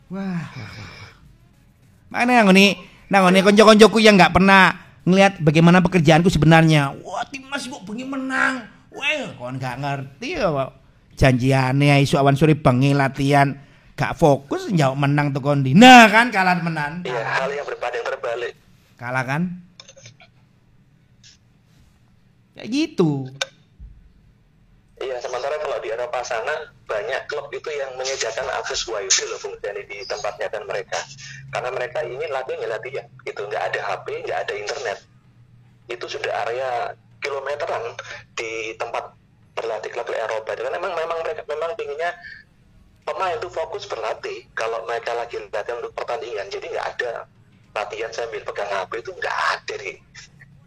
Wah. 0.07 0.39
Mana 2.07 2.31
yang 2.31 2.55
ini? 2.55 2.79
Nah, 3.11 3.27
ini 3.27 3.43
konco-koncoku 3.43 3.99
yang 3.99 4.15
nggak 4.15 4.31
pernah 4.31 4.71
ngelihat 5.03 5.43
bagaimana 5.43 5.83
pekerjaanku 5.83 6.31
sebenarnya. 6.31 6.95
Wah, 7.03 7.27
timnas 7.27 7.67
kok 7.67 7.83
bengi 7.83 8.07
menang. 8.07 8.63
Wah, 8.95 9.35
kon 9.35 9.59
nggak 9.59 9.75
ngerti 9.83 10.39
ya. 10.39 10.71
Janjiannya 11.19 11.99
isu 12.07 12.15
awan 12.15 12.39
sore 12.39 12.55
bengi 12.55 12.95
latihan 12.95 13.66
gak 13.97 14.13
fokus 14.13 14.69
jauh 14.69 14.93
menang 14.93 15.33
tuh 15.33 15.41
kondi. 15.41 15.73
Nah 15.73 16.05
kan 16.07 16.29
kalah 16.29 16.61
menan. 16.61 17.01
Iya, 17.01 17.17
hal 17.25 17.49
yang 17.49 17.65
berbanding 17.65 18.05
terbalik. 18.05 18.53
Kalah 18.93 19.25
kan? 19.25 19.41
Kayak 22.53 22.69
gitu. 22.69 23.25
Iya, 24.97 25.17
sementara 25.21 25.61
kalau 25.61 25.77
di 25.81 25.93
Eropa 25.93 26.25
sana 26.25 26.73
banyak 26.89 27.29
klub 27.29 27.53
itu 27.53 27.69
yang 27.69 27.93
menyediakan 27.97 28.49
akses 28.57 28.85
wifi 28.89 29.29
loh 29.29 29.37
Bung 29.41 29.53
Dani 29.61 29.85
di 29.85 30.01
tempatnya 30.05 30.49
dan 30.49 30.65
mereka. 30.65 30.97
Karena 31.53 31.69
mereka 31.69 32.01
ingin 32.01 32.29
latihan 32.33 32.61
ya 32.65 32.69
latihan, 32.77 33.05
gitu. 33.25 33.41
Nggak 33.45 33.63
ada 33.73 33.79
HP, 33.81 34.25
nggak 34.25 34.39
ada 34.45 34.53
internet. 34.57 34.97
Itu 35.85 36.05
sudah 36.09 36.33
area 36.45 36.97
kilometeran 37.21 37.93
di 38.33 38.73
tempat 38.77 39.13
berlatih 39.53 39.89
klub 39.93 40.09
Eropa. 40.09 40.53
Dan 40.57 40.69
memang 40.73 40.93
memang 40.97 41.17
mereka 41.21 41.41
memang 41.45 41.77
pinginnya 41.77 42.17
pemain 43.07 43.39
itu 43.39 43.47
fokus 43.47 43.87
berlatih. 43.87 44.43
Kalau 44.51 44.83
mereka 44.83 45.15
lagi 45.15 45.39
latihan 45.39 45.79
untuk 45.79 45.95
pertandingan, 45.95 46.51
jadi 46.51 46.67
nggak 46.67 46.87
ada 46.99 47.11
latihan 47.71 48.11
sambil 48.11 48.43
pegang 48.43 48.67
HP 48.67 48.91
itu 48.99 49.11
nggak 49.15 49.37
ada 49.55 49.75
di 49.79 49.91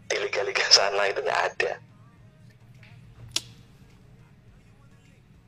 di 0.09 0.17
liga-liga 0.17 0.65
sana 0.73 1.05
itu 1.05 1.21
nggak 1.21 1.41
ada. 1.53 1.71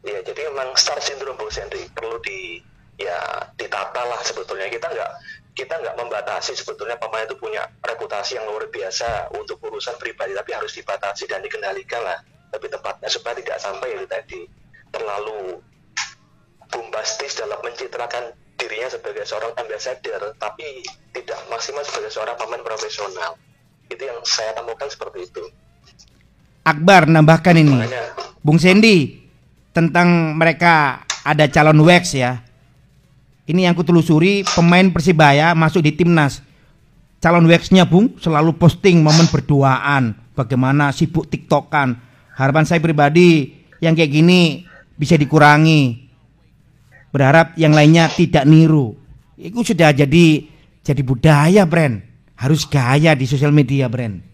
Ya, 0.04 0.20
jadi 0.20 0.52
memang 0.52 0.76
star 0.76 1.00
syndrome 1.00 1.40
Bung 1.40 1.48
Sendri 1.48 1.88
perlu 1.96 2.20
di 2.22 2.60
ya 3.00 3.50
ditata 3.58 4.04
lah 4.06 4.20
sebetulnya 4.22 4.68
kita 4.70 4.86
nggak 4.92 5.12
kita 5.54 5.74
nggak 5.80 5.96
membatasi 5.98 6.54
sebetulnya 6.54 7.00
pemain 7.00 7.26
itu 7.26 7.40
punya 7.40 7.66
reputasi 7.82 8.38
yang 8.38 8.46
luar 8.46 8.70
biasa 8.70 9.34
untuk 9.34 9.58
urusan 9.64 9.98
pribadi 9.98 10.36
tapi 10.36 10.52
harus 10.54 10.76
dibatasi 10.78 11.26
dan 11.26 11.42
dikendalikan 11.42 12.04
lah 12.04 12.20
lebih 12.54 12.70
tepatnya 12.70 13.10
supaya 13.10 13.34
tidak 13.40 13.58
sampai 13.58 13.98
itu 13.98 14.06
tadi 14.06 14.40
terlalu 14.94 15.58
bombastis 16.74 17.38
dalam 17.38 17.62
mencitrakan 17.62 18.34
dirinya 18.58 18.90
sebagai 18.90 19.24
seorang 19.24 19.54
ambassador 19.56 20.34
tapi 20.42 20.82
tidak 21.14 21.40
maksimal 21.48 21.86
sebagai 21.86 22.10
seorang 22.10 22.36
pemain 22.36 22.66
profesional 22.66 23.38
itu 23.88 24.04
yang 24.04 24.18
saya 24.26 24.58
temukan 24.58 24.90
seperti 24.90 25.30
itu 25.30 25.44
Akbar 26.64 27.12
nambahkan 27.12 27.60
ini. 27.60 27.76
makanya 27.76 28.16
Bung 28.40 28.56
Sandy 28.56 29.20
tentang 29.76 30.40
mereka 30.40 31.04
ada 31.28 31.44
calon 31.52 31.84
wax 31.84 32.16
ya. 32.16 32.40
Ini 33.44 33.68
yang 33.68 33.76
kutelusuri 33.76 34.48
pemain 34.48 34.88
Persibaya 34.88 35.52
masuk 35.52 35.84
di 35.84 35.92
timnas. 35.92 36.40
Calon 37.20 37.48
waxnya 37.52 37.84
Bung 37.84 38.16
selalu 38.16 38.56
posting 38.56 39.04
momen 39.04 39.28
berduaan, 39.28 40.16
bagaimana 40.40 40.96
sibuk 40.96 41.28
tiktokan. 41.28 42.00
Harapan 42.32 42.64
saya 42.64 42.80
pribadi 42.80 43.52
yang 43.84 43.92
kayak 43.92 44.12
gini 44.12 44.64
bisa 44.96 45.20
dikurangi. 45.20 46.03
Berharap 47.14 47.54
yang 47.62 47.78
lainnya 47.78 48.10
tidak 48.10 48.50
niru. 48.50 48.98
Itu 49.38 49.62
sudah 49.62 49.94
jadi 49.94 50.50
jadi 50.82 51.02
budaya 51.06 51.64
brand. 51.70 52.02
Harus 52.34 52.66
gaya 52.66 53.14
di 53.14 53.30
sosial 53.30 53.54
media 53.54 53.86
brand. 53.86 54.34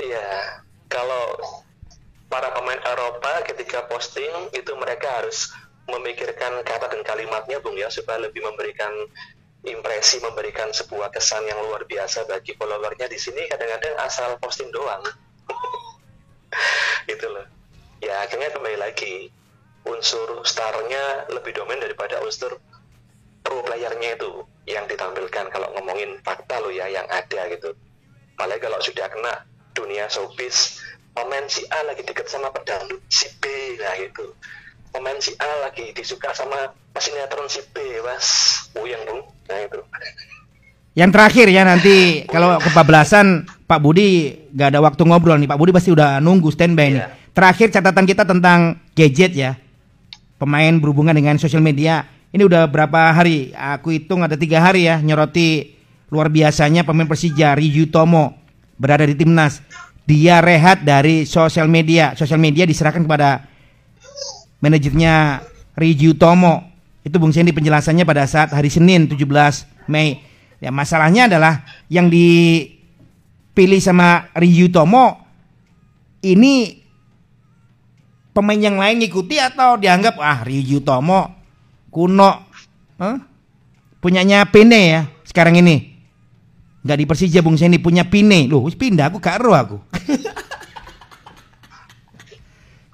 Iya, 0.00 0.64
kalau 0.88 1.36
para 2.32 2.48
pemain 2.56 2.80
Eropa 2.80 3.44
ketika 3.44 3.84
posting 3.84 4.48
itu 4.56 4.72
mereka 4.80 5.20
harus 5.20 5.52
memikirkan 5.90 6.62
kata 6.64 6.88
dan 6.88 7.02
kalimatnya, 7.04 7.60
Bung 7.60 7.76
ya, 7.76 7.92
supaya 7.92 8.22
lebih 8.22 8.40
memberikan 8.40 8.92
impresi, 9.66 10.22
memberikan 10.24 10.72
sebuah 10.72 11.12
kesan 11.12 11.44
yang 11.44 11.60
luar 11.68 11.84
biasa 11.84 12.24
bagi 12.30 12.56
followernya. 12.56 13.10
Di 13.10 13.18
sini 13.20 13.44
kadang-kadang 13.50 13.98
asal 14.00 14.40
posting 14.40 14.72
doang, 14.72 15.04
gitu 17.10 17.26
loh. 17.30 17.46
Ya 18.00 18.24
akhirnya 18.24 18.50
kembali 18.54 18.78
lagi. 18.80 19.30
Unsur 19.80 20.44
starnya 20.44 21.24
lebih 21.32 21.56
dominan 21.56 21.88
daripada 21.88 22.20
unsur 22.20 22.60
pro 23.40 23.64
playernya 23.64 24.20
itu 24.20 24.44
yang 24.68 24.84
ditampilkan 24.84 25.48
kalau 25.48 25.72
ngomongin 25.72 26.20
fakta 26.20 26.60
lo 26.60 26.68
ya 26.68 26.84
yang 26.92 27.08
ada 27.08 27.48
gitu. 27.48 27.72
Apalagi 28.36 28.60
kalau 28.60 28.78
sudah 28.84 29.08
kena 29.08 29.34
dunia 29.72 30.04
showbiz 30.12 30.84
pemain 31.16 31.44
si 31.48 31.64
A 31.72 31.80
lagi 31.88 32.04
deket 32.04 32.28
sama 32.28 32.52
pedangdut 32.52 33.00
si 33.08 33.26
B 33.40 33.48
nah 33.80 33.96
gitu. 33.96 34.36
Pemain 34.92 35.16
si 35.22 35.32
A 35.40 35.50
lagi 35.64 35.96
disuka 35.96 36.36
sama 36.36 36.76
pesinetron 36.92 37.48
si 37.48 37.64
B 37.72 37.80
mas. 38.04 38.28
Uyang 38.76 39.00
bung 39.08 39.22
nah 39.48 39.58
itu. 39.64 39.80
Yang 40.92 41.10
terakhir 41.16 41.46
ya 41.48 41.62
nanti 41.64 42.28
kalau 42.28 42.60
kebablasan 42.60 43.48
Pak 43.70 43.78
Budi 43.78 44.34
gak 44.50 44.74
ada 44.74 44.82
waktu 44.82 45.06
ngobrol 45.06 45.38
nih 45.38 45.46
Pak 45.46 45.54
Budi 45.54 45.70
pasti 45.70 45.94
udah 45.94 46.18
nunggu 46.18 46.50
standby 46.50 46.90
nih. 46.90 47.02
Iya. 47.06 47.06
Terakhir 47.30 47.70
catatan 47.70 48.02
kita 48.02 48.26
tentang 48.26 48.82
gadget 48.98 49.30
ya. 49.30 49.54
Pemain 50.42 50.74
berhubungan 50.82 51.14
dengan 51.14 51.38
sosial 51.38 51.62
media. 51.62 52.02
Ini 52.34 52.42
udah 52.42 52.66
berapa 52.66 53.14
hari? 53.14 53.54
Aku 53.54 53.94
hitung 53.94 54.26
ada 54.26 54.34
tiga 54.34 54.58
hari 54.58 54.90
ya 54.90 54.98
nyoroti 54.98 55.78
luar 56.10 56.26
biasanya 56.26 56.82
pemain 56.82 57.06
Persija 57.06 57.54
Ryu 57.54 57.86
Tomo 57.94 58.34
berada 58.74 59.06
di 59.06 59.14
timnas. 59.14 59.62
Dia 60.02 60.42
rehat 60.42 60.82
dari 60.82 61.22
sosial 61.22 61.70
media. 61.70 62.18
Sosial 62.18 62.42
media 62.42 62.66
diserahkan 62.66 63.06
kepada 63.06 63.46
manajernya 64.58 65.46
Ryu 65.78 66.18
Tomo. 66.18 66.66
Itu 67.06 67.22
Bung 67.22 67.30
Sendi 67.30 67.54
penjelasannya 67.54 68.02
pada 68.02 68.26
saat 68.26 68.50
hari 68.50 68.66
Senin 68.66 69.06
17 69.06 69.22
Mei. 69.86 70.18
Ya 70.58 70.74
masalahnya 70.74 71.30
adalah 71.30 71.62
yang 71.86 72.10
dipilih 73.50 73.82
sama 73.82 74.30
Ryu 74.38 74.70
Tomo 74.70 75.18
ini 76.22 76.78
pemain 78.30 78.56
yang 78.56 78.78
lain 78.78 79.02
ngikuti 79.02 79.42
atau 79.42 79.74
dianggap 79.74 80.14
ah 80.22 80.46
Ryu 80.46 80.78
Tomo 80.86 81.34
kuno 81.90 82.46
Hah? 82.96 83.18
punyanya 83.98 84.46
Pine 84.46 84.80
ya 84.80 85.02
sekarang 85.26 85.58
ini. 85.58 85.90
Nggak 86.80 86.96
di 86.96 87.04
Persija 87.04 87.40
Bung 87.42 87.58
Sendi 87.58 87.82
punya 87.82 88.06
Pine 88.06 88.46
loh 88.46 88.70
pindah 88.70 89.10
aku 89.10 89.18
gak 89.18 89.42
ero 89.42 89.52
aku. 89.52 89.76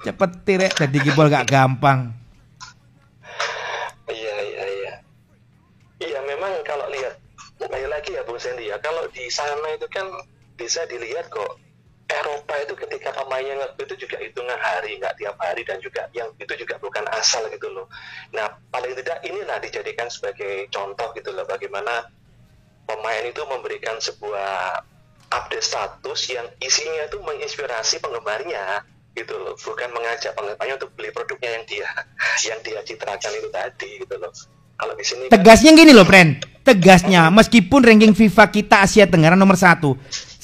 Cepet 0.08 0.30
tirek 0.42 0.72
jadi 0.72 0.98
gibol 1.04 1.28
gak 1.28 1.46
gampang. 1.46 2.16
Iya 4.08 4.36
iya 4.40 4.62
iya. 4.66 4.94
Iya 6.00 6.18
memang 6.26 6.50
kalau 6.66 6.88
lihat 6.90 7.20
kembali 7.60 7.86
lagi 7.86 8.16
ya 8.16 8.26
Bung 8.26 8.40
Sandy 8.40 8.66
ya 8.66 8.80
kalau 8.82 9.06
di 9.14 9.30
sana 9.30 9.68
itu 9.74 9.86
kan 9.92 10.06
bisa 10.56 10.84
dilihat 10.88 11.28
kok 11.28 11.60
Eropa 12.06 12.54
itu 12.62 12.74
ketika 12.78 13.10
pemainnya 13.10 13.58
nge 13.58 13.68
itu 13.82 14.06
juga 14.06 14.16
hitungan 14.22 14.58
hari 14.62 14.94
nggak 15.02 15.18
tiap 15.18 15.34
hari 15.42 15.66
dan 15.66 15.82
juga 15.82 16.06
yang 16.14 16.30
itu 16.38 16.54
juga 16.54 16.78
bukan 16.78 17.02
asal 17.18 17.42
gitu 17.50 17.66
loh 17.70 17.90
nah 18.30 18.46
paling 18.70 18.94
tidak 18.94 19.18
inilah 19.26 19.58
dijadikan 19.58 20.06
sebagai 20.06 20.70
contoh 20.70 21.10
gitu 21.18 21.34
loh 21.34 21.42
bagaimana 21.44 22.06
pemain 22.86 23.24
itu 23.26 23.42
memberikan 23.50 23.98
sebuah 23.98 24.86
update 25.34 25.66
status 25.66 26.30
yang 26.30 26.46
isinya 26.62 27.10
itu 27.10 27.18
menginspirasi 27.18 27.98
penggemarnya 27.98 28.86
gitu 29.18 29.34
loh 29.34 29.58
bukan 29.58 29.90
mengajak 29.90 30.30
penggemarnya 30.38 30.74
untuk 30.78 30.94
beli 30.94 31.10
produknya 31.10 31.58
yang 31.58 31.64
dia 31.66 31.90
yang 32.46 32.58
dia 32.62 32.78
citrakan 32.86 33.32
itu 33.34 33.50
tadi 33.50 33.90
gitu 34.06 34.14
loh 34.14 34.30
kalau 34.76 34.92
di 34.94 35.04
sini 35.04 35.22
kan- 35.26 35.40
Tegasnya 35.40 35.72
gini 35.72 35.92
loh, 35.96 36.04
Pren. 36.04 36.36
Tegasnya, 36.60 37.32
meskipun 37.32 37.80
ranking 37.80 38.12
FIFA 38.12 38.44
kita 38.52 38.84
Asia 38.84 39.08
Tenggara 39.08 39.32
nomor 39.32 39.56
satu, 39.56 39.96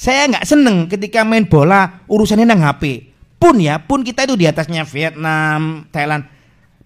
saya 0.03 0.27
nggak 0.27 0.43
seneng 0.43 0.91
ketika 0.91 1.23
main 1.23 1.47
bola 1.47 2.03
urusannya 2.11 2.43
nang 2.43 2.59
HP. 2.59 3.15
Pun 3.39 3.55
ya, 3.55 3.79
pun 3.79 4.03
kita 4.03 4.27
itu 4.27 4.35
di 4.35 4.43
atasnya 4.43 4.83
Vietnam, 4.83 5.87
Thailand. 5.95 6.27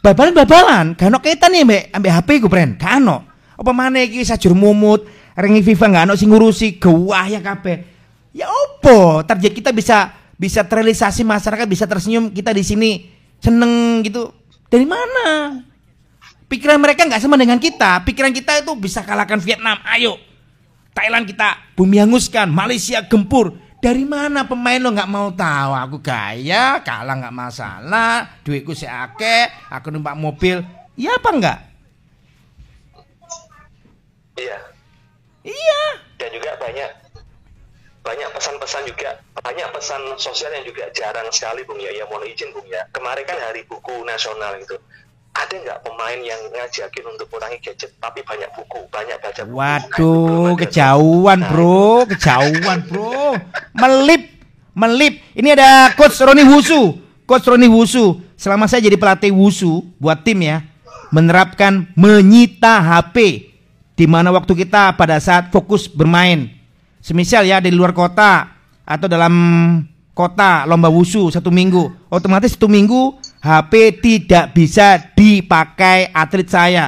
Babalan-babalan, 0.06 0.94
gak 0.94 1.10
ono 1.10 1.18
kaitan 1.18 1.50
nih 1.50 1.66
ambek 1.66 1.82
ambek 1.98 2.12
HP 2.14 2.30
ku, 2.46 2.48
Pren. 2.50 2.78
Gak 2.78 3.02
ono. 3.02 3.26
Apa 3.58 3.74
mana 3.74 4.06
iki 4.06 4.22
sajur 4.22 4.54
mumut, 4.54 5.10
ranking 5.34 5.66
FIFA 5.66 5.86
nggak 5.90 6.04
ono 6.06 6.14
sing 6.14 6.30
ngurusi 6.30 6.78
gewah 6.78 7.26
ya 7.26 7.42
kabeh. 7.42 7.78
Ya 8.38 8.46
opo, 8.46 9.26
target 9.26 9.50
kita 9.50 9.74
bisa 9.74 10.14
bisa 10.38 10.62
terrealisasi 10.62 11.26
masyarakat 11.26 11.66
bisa 11.66 11.90
tersenyum 11.90 12.30
kita 12.30 12.54
di 12.54 12.62
sini 12.62 13.10
seneng 13.42 14.06
gitu. 14.06 14.30
Dari 14.70 14.86
mana? 14.86 15.58
Pikiran 16.46 16.78
mereka 16.78 17.02
nggak 17.02 17.18
sama 17.18 17.34
dengan 17.34 17.58
kita. 17.58 18.06
Pikiran 18.06 18.30
kita 18.30 18.62
itu 18.62 18.78
bisa 18.78 19.02
kalahkan 19.02 19.42
Vietnam. 19.42 19.82
Ayo. 19.90 20.27
Thailand 20.98 21.30
kita 21.30 21.78
bumi 21.78 22.02
hanguskan. 22.02 22.50
Malaysia 22.50 23.06
gempur. 23.06 23.54
Dari 23.78 24.02
mana 24.02 24.50
pemain 24.50 24.82
lo 24.82 24.90
nggak 24.90 25.12
mau 25.14 25.30
tahu? 25.30 25.72
Aku 25.78 26.02
gaya, 26.02 26.82
kalah 26.82 27.14
nggak 27.14 27.38
masalah. 27.38 28.42
Duitku 28.42 28.74
seake, 28.74 29.70
aku 29.70 29.94
numpak 29.94 30.18
mobil. 30.18 30.66
Iya 30.98 31.22
apa 31.22 31.30
enggak? 31.30 31.60
iya 34.38 34.58
Iya. 35.46 35.82
dan 36.18 36.30
juga 36.30 36.54
banyak 36.62 36.90
banyak 38.06 38.30
pesan-pesan 38.38 38.84
juga 38.86 39.18
banyak 39.34 39.68
pesan 39.74 40.02
sosial 40.22 40.54
yang 40.54 40.66
juga 40.66 40.90
jarang 40.94 41.26
sekali 41.34 41.66
bung 41.66 41.82
ya 41.82 41.90
ya 41.90 42.06
mohon 42.06 42.26
izin 42.26 42.54
bung 42.54 42.66
ya 42.70 42.86
kemarin 42.94 43.26
kan 43.26 43.38
hari 43.42 43.66
buku 43.66 44.06
nasional 44.06 44.54
itu 44.62 44.78
ada 45.38 45.54
nggak 45.54 45.80
pemain 45.86 46.20
yang 46.26 46.42
ngajakin 46.50 47.06
untuk 47.14 47.28
kurangi 47.30 47.62
gadget 47.62 47.94
tapi 48.02 48.26
banyak 48.26 48.50
buku 48.58 48.80
banyak 48.90 49.18
baca 49.22 49.42
buku 49.46 49.54
Nah, 49.54 49.58
Waduh, 49.58 50.54
ada. 50.54 50.60
kejauhan 50.66 51.40
Nah, 51.42 51.50
bro, 51.54 51.90
kejauhan 52.10 52.80
bro. 52.90 53.38
Melip, 53.78 54.24
melip. 54.74 55.14
Ini 55.38 55.54
ada 55.54 55.94
coach 55.94 56.18
Roni 56.22 56.42
Wusu. 56.42 56.98
Coach 57.28 57.46
Roni 57.46 57.68
Wusu, 57.68 58.24
selama 58.40 58.66
saya 58.66 58.88
jadi 58.88 58.96
pelatih 58.96 59.36
Wusu 59.36 59.84
buat 60.00 60.24
tim 60.24 60.42
ya, 60.42 60.64
menerapkan 61.12 61.92
menyita 61.94 62.80
HP 62.80 63.48
di 63.98 64.06
mana 64.06 64.32
waktu 64.32 64.54
kita 64.54 64.96
pada 64.96 65.20
saat 65.20 65.50
fokus 65.52 65.92
bermain. 65.92 66.50
Semisal 67.04 67.44
ya 67.48 67.60
di 67.60 67.72
luar 67.72 67.92
kota 67.92 68.48
atau 68.88 69.08
dalam 69.12 69.34
kota 70.16 70.66
lomba 70.66 70.90
wusu 70.90 71.30
satu 71.30 71.54
minggu, 71.54 72.10
otomatis 72.10 72.58
satu 72.58 72.66
minggu 72.66 73.16
HP 73.42 74.02
tidak 74.02 74.56
bisa 74.56 75.02
dipakai 75.14 76.10
atlet 76.12 76.48
saya. 76.50 76.86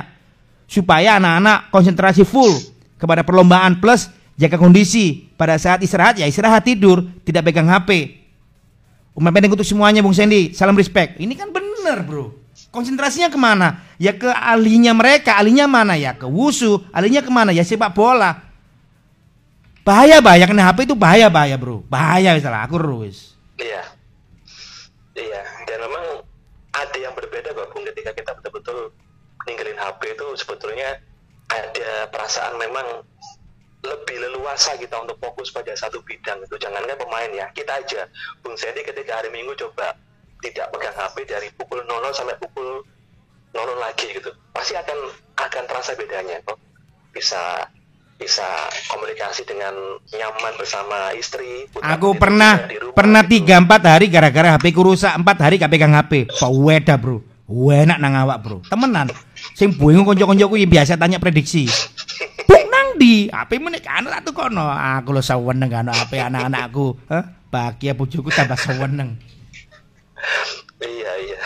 Supaya 0.69 1.17
anak-anak 1.17 1.73
konsentrasi 1.73 2.21
full 2.21 2.53
kepada 3.01 3.25
perlombaan 3.25 3.81
plus 3.81 4.09
jaga 4.37 4.57
kondisi. 4.57 5.29
Pada 5.33 5.55
saat 5.55 5.81
istirahat 5.81 6.19
ya 6.19 6.27
istirahat 6.27 6.67
tidur 6.67 7.05
tidak 7.25 7.49
pegang 7.49 7.69
HP 7.69 8.19
umpan 9.19 9.35
pendek 9.35 9.51
untuk 9.51 9.67
semuanya 9.67 9.99
Bung 9.99 10.15
Sandy 10.15 10.55
salam 10.55 10.79
respect. 10.79 11.19
Ini 11.19 11.35
kan 11.35 11.51
bener 11.51 12.07
bro. 12.07 12.31
Konsentrasinya 12.71 13.27
ke 13.27 13.39
mana? 13.39 13.83
Ya 13.99 14.15
ke 14.15 14.29
ahlinya 14.31 14.95
mereka. 14.95 15.35
Ahlinya 15.35 15.67
mana? 15.67 15.99
Ya 15.99 16.15
ke 16.15 16.23
wusu. 16.23 16.79
Ahlinya 16.95 17.19
ke 17.19 17.31
mana? 17.31 17.51
Ya 17.51 17.67
sepak 17.67 17.91
bola. 17.91 18.39
Bahaya 19.83 20.21
bahaya 20.21 20.45
kena 20.45 20.69
HP 20.69 20.85
itu 20.85 20.95
bahaya 20.95 21.27
bahaya 21.27 21.57
bro. 21.59 21.81
Bahaya 21.89 22.37
misalnya 22.37 22.63
aku 22.63 22.77
terus 22.77 23.33
Iya. 23.59 23.83
Iya, 25.19 25.41
ada 26.79 26.97
yang 26.97 27.13
berbeda 27.15 27.51
kok 27.51 27.75
Bung 27.75 27.83
ketika 27.91 28.11
kita 28.15 28.31
betul-betul 28.39 28.95
ninggalin 29.47 29.79
HP 29.79 30.15
itu 30.15 30.27
sebetulnya 30.39 30.99
ada 31.49 32.07
perasaan 32.13 32.55
memang 32.61 33.03
lebih 33.79 34.17
leluasa 34.19 34.75
kita 34.75 34.99
untuk 34.99 35.15
fokus 35.23 35.55
pada 35.55 35.71
satu 35.71 36.03
bidang 36.03 36.43
itu. 36.43 36.55
Jangankan 36.59 36.99
pemain 36.99 37.31
ya 37.31 37.47
kita 37.55 37.79
aja. 37.79 38.11
Bung 38.43 38.59
Sandy 38.59 38.83
ketika 38.83 39.23
hari 39.23 39.31
Minggu 39.31 39.55
coba 39.55 39.95
tidak 40.43 40.71
pegang 40.71 40.95
HP 40.95 41.15
dari 41.27 41.47
pukul 41.55 41.83
00 41.83 42.15
sampai 42.15 42.35
pukul 42.39 42.83
00 43.55 43.59
lagi 43.79 44.07
gitu 44.13 44.29
pasti 44.51 44.75
akan 44.75 44.97
akan 45.39 45.63
terasa 45.67 45.95
bedanya 45.95 46.43
kok. 46.43 46.59
Bisa 47.15 47.65
bisa 48.19 48.43
komunikasi 48.91 49.47
dengan 49.47 49.71
nyaman 50.11 50.53
bersama 50.59 51.15
istri 51.15 51.63
Aku 51.79 52.19
pernah 52.19 52.59
rumah 52.67 52.91
pernah 52.91 53.23
gitu. 53.23 53.31
tiga 53.39 53.55
empat 53.63 53.81
hari 53.87 54.11
gara-gara 54.11 54.59
HP 54.59 54.75
ku 54.75 54.83
rusak 54.83 55.15
empat 55.15 55.37
hari 55.39 55.55
gak 55.55 55.71
pegang 55.71 55.95
HP. 55.95 56.27
Pak 56.27 56.51
weda 56.51 56.99
bro, 56.99 57.23
enak 57.47 57.97
nang 57.97 58.19
awak 58.19 58.43
bro. 58.43 58.59
Temenan. 58.67 59.07
Sing 59.55 59.71
bingung 59.71 60.03
konco-koncoku 60.03 60.59
ya 60.59 60.67
biasa 60.67 60.99
tanya 60.99 61.15
prediksi. 61.17 61.63
Buk 62.43 62.63
nang 62.67 62.99
di 62.99 63.31
HP 63.31 63.55
menek 63.55 63.87
anu 63.87 64.11
atuh 64.11 64.35
kono. 64.35 64.67
Aku 64.67 65.15
lo 65.15 65.23
saweneng 65.23 65.71
kano 65.71 65.95
HP 65.95 66.19
anak-anakku. 66.19 66.99
Hah? 67.07 67.23
Bahagia 67.47 67.95
bojoku 67.95 68.29
tambah 68.35 68.59
saweneng. 68.59 69.15
Iya 70.79 71.13
iya 71.23 71.39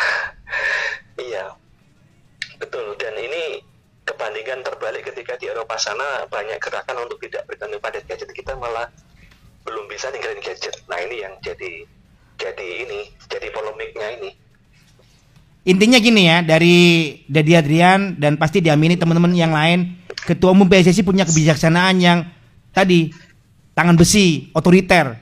kebandingan 4.34 4.66
terbalik 4.66 5.06
ketika 5.14 5.38
di 5.38 5.46
Eropa 5.46 5.78
sana 5.78 6.26
banyak 6.26 6.58
gerakan 6.58 7.06
untuk 7.06 7.22
tidak 7.22 7.46
bergantung 7.46 7.78
pada 7.78 8.02
gadget 8.02 8.34
kita 8.34 8.58
malah 8.58 8.90
belum 9.62 9.86
bisa 9.86 10.10
ninggalin 10.10 10.42
gadget. 10.42 10.74
Nah 10.90 10.98
ini 11.06 11.22
yang 11.22 11.38
jadi 11.46 11.86
jadi 12.42 12.68
ini 12.82 13.14
jadi 13.30 13.54
polemiknya 13.54 14.08
ini. 14.18 14.30
Intinya 15.70 16.02
gini 16.02 16.26
ya, 16.26 16.42
dari 16.42 16.78
Dedi 17.30 17.54
Adrian 17.54 18.18
dan 18.18 18.42
pasti 18.42 18.58
diamini 18.58 18.98
teman-teman 18.98 19.38
yang 19.38 19.54
lain, 19.54 20.02
Ketua 20.26 20.50
Umum 20.50 20.66
PSSI 20.66 21.06
punya 21.06 21.30
kebijaksanaan 21.30 22.02
yang 22.02 22.26
tadi 22.74 23.14
tangan 23.78 23.94
besi, 23.94 24.50
otoriter, 24.58 25.14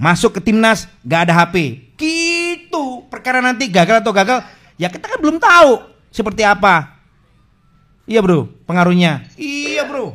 masuk 0.00 0.40
ke 0.40 0.40
timnas 0.40 0.88
gak 1.04 1.28
ada 1.28 1.36
HP. 1.36 1.84
Gitu. 2.00 3.04
Perkara 3.12 3.44
nanti 3.44 3.68
gagal 3.68 4.00
atau 4.00 4.10
gagal, 4.16 4.40
ya 4.80 4.88
kita 4.88 5.04
kan 5.04 5.20
belum 5.20 5.36
tahu 5.36 5.84
seperti 6.08 6.48
apa. 6.48 6.93
Iya 8.04 8.20
bro, 8.20 8.44
pengaruhnya. 8.68 9.24
Iya 9.40 9.88
bro. 9.88 10.12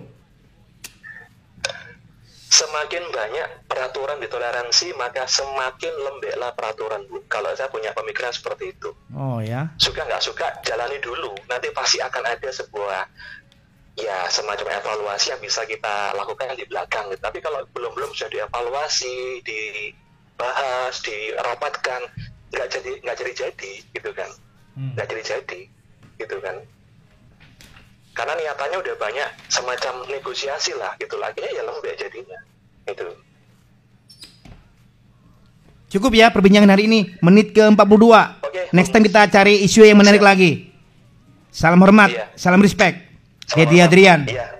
Semakin 2.50 3.14
banyak 3.14 3.70
peraturan 3.70 4.18
ditoleransi 4.22 4.94
maka 4.98 5.26
semakin 5.30 5.94
lembeklah 6.02 6.52
peraturan 6.54 7.06
Bu. 7.06 7.22
Kalau 7.30 7.54
saya 7.54 7.70
punya 7.70 7.94
pemikiran 7.94 8.34
seperti 8.34 8.74
itu. 8.74 8.90
Oh 9.14 9.38
ya. 9.42 9.70
Suka 9.78 10.06
nggak 10.06 10.22
suka 10.22 10.46
jalani 10.66 10.98
dulu. 11.02 11.34
Nanti 11.46 11.70
pasti 11.74 12.02
akan 12.02 12.26
ada 12.26 12.50
sebuah 12.50 13.06
ya 13.98 14.26
semacam 14.30 14.82
evaluasi 14.82 15.34
yang 15.34 15.42
bisa 15.42 15.66
kita 15.66 16.14
lakukan 16.18 16.58
di 16.58 16.66
belakang. 16.66 17.10
gitu. 17.14 17.22
Tapi 17.22 17.38
kalau 17.42 17.62
belum 17.74 17.94
belum 17.94 18.12
sudah 18.18 18.30
dievaluasi, 18.34 19.46
dibahas, 19.46 20.94
dirapatkan, 21.06 22.02
nggak 22.54 22.68
jadi 22.70 22.92
nggak 23.06 23.18
jadi 23.18 23.34
jadi 23.46 23.72
gitu 23.94 24.10
kan, 24.14 24.30
Hmm. 24.74 24.98
nggak 24.98 25.06
jadi 25.10 25.24
jadi 25.38 25.62
gitu 26.18 26.38
kan. 26.42 26.56
Karena 28.14 28.34
niatannya 28.36 28.78
udah 28.84 28.96
banyak 29.00 29.30
semacam 29.48 29.94
negosiasi 30.12 30.76
lah 30.76 30.92
gitu 31.00 31.16
lagi 31.16 31.40
ya 31.42 31.64
lembek 31.64 31.96
jadinya 31.96 32.40
itu. 32.86 33.08
Cukup 35.90 36.14
ya 36.14 36.30
perbincangan 36.30 36.70
hari 36.70 36.86
ini, 36.86 37.18
menit 37.18 37.50
ke-42. 37.50 38.06
Oke. 38.46 38.62
Next 38.70 38.94
time 38.94 39.02
kita 39.10 39.26
cari 39.26 39.66
isu 39.66 39.82
yang 39.90 39.98
menarik 39.98 40.22
lagi. 40.22 40.70
Salam 41.50 41.82
hormat, 41.82 42.14
Iya. 42.14 42.26
salam 42.38 42.62
respect. 42.62 43.10
Dedi 43.58 43.82
Adrian. 43.82 44.30
Iya. 44.30 44.59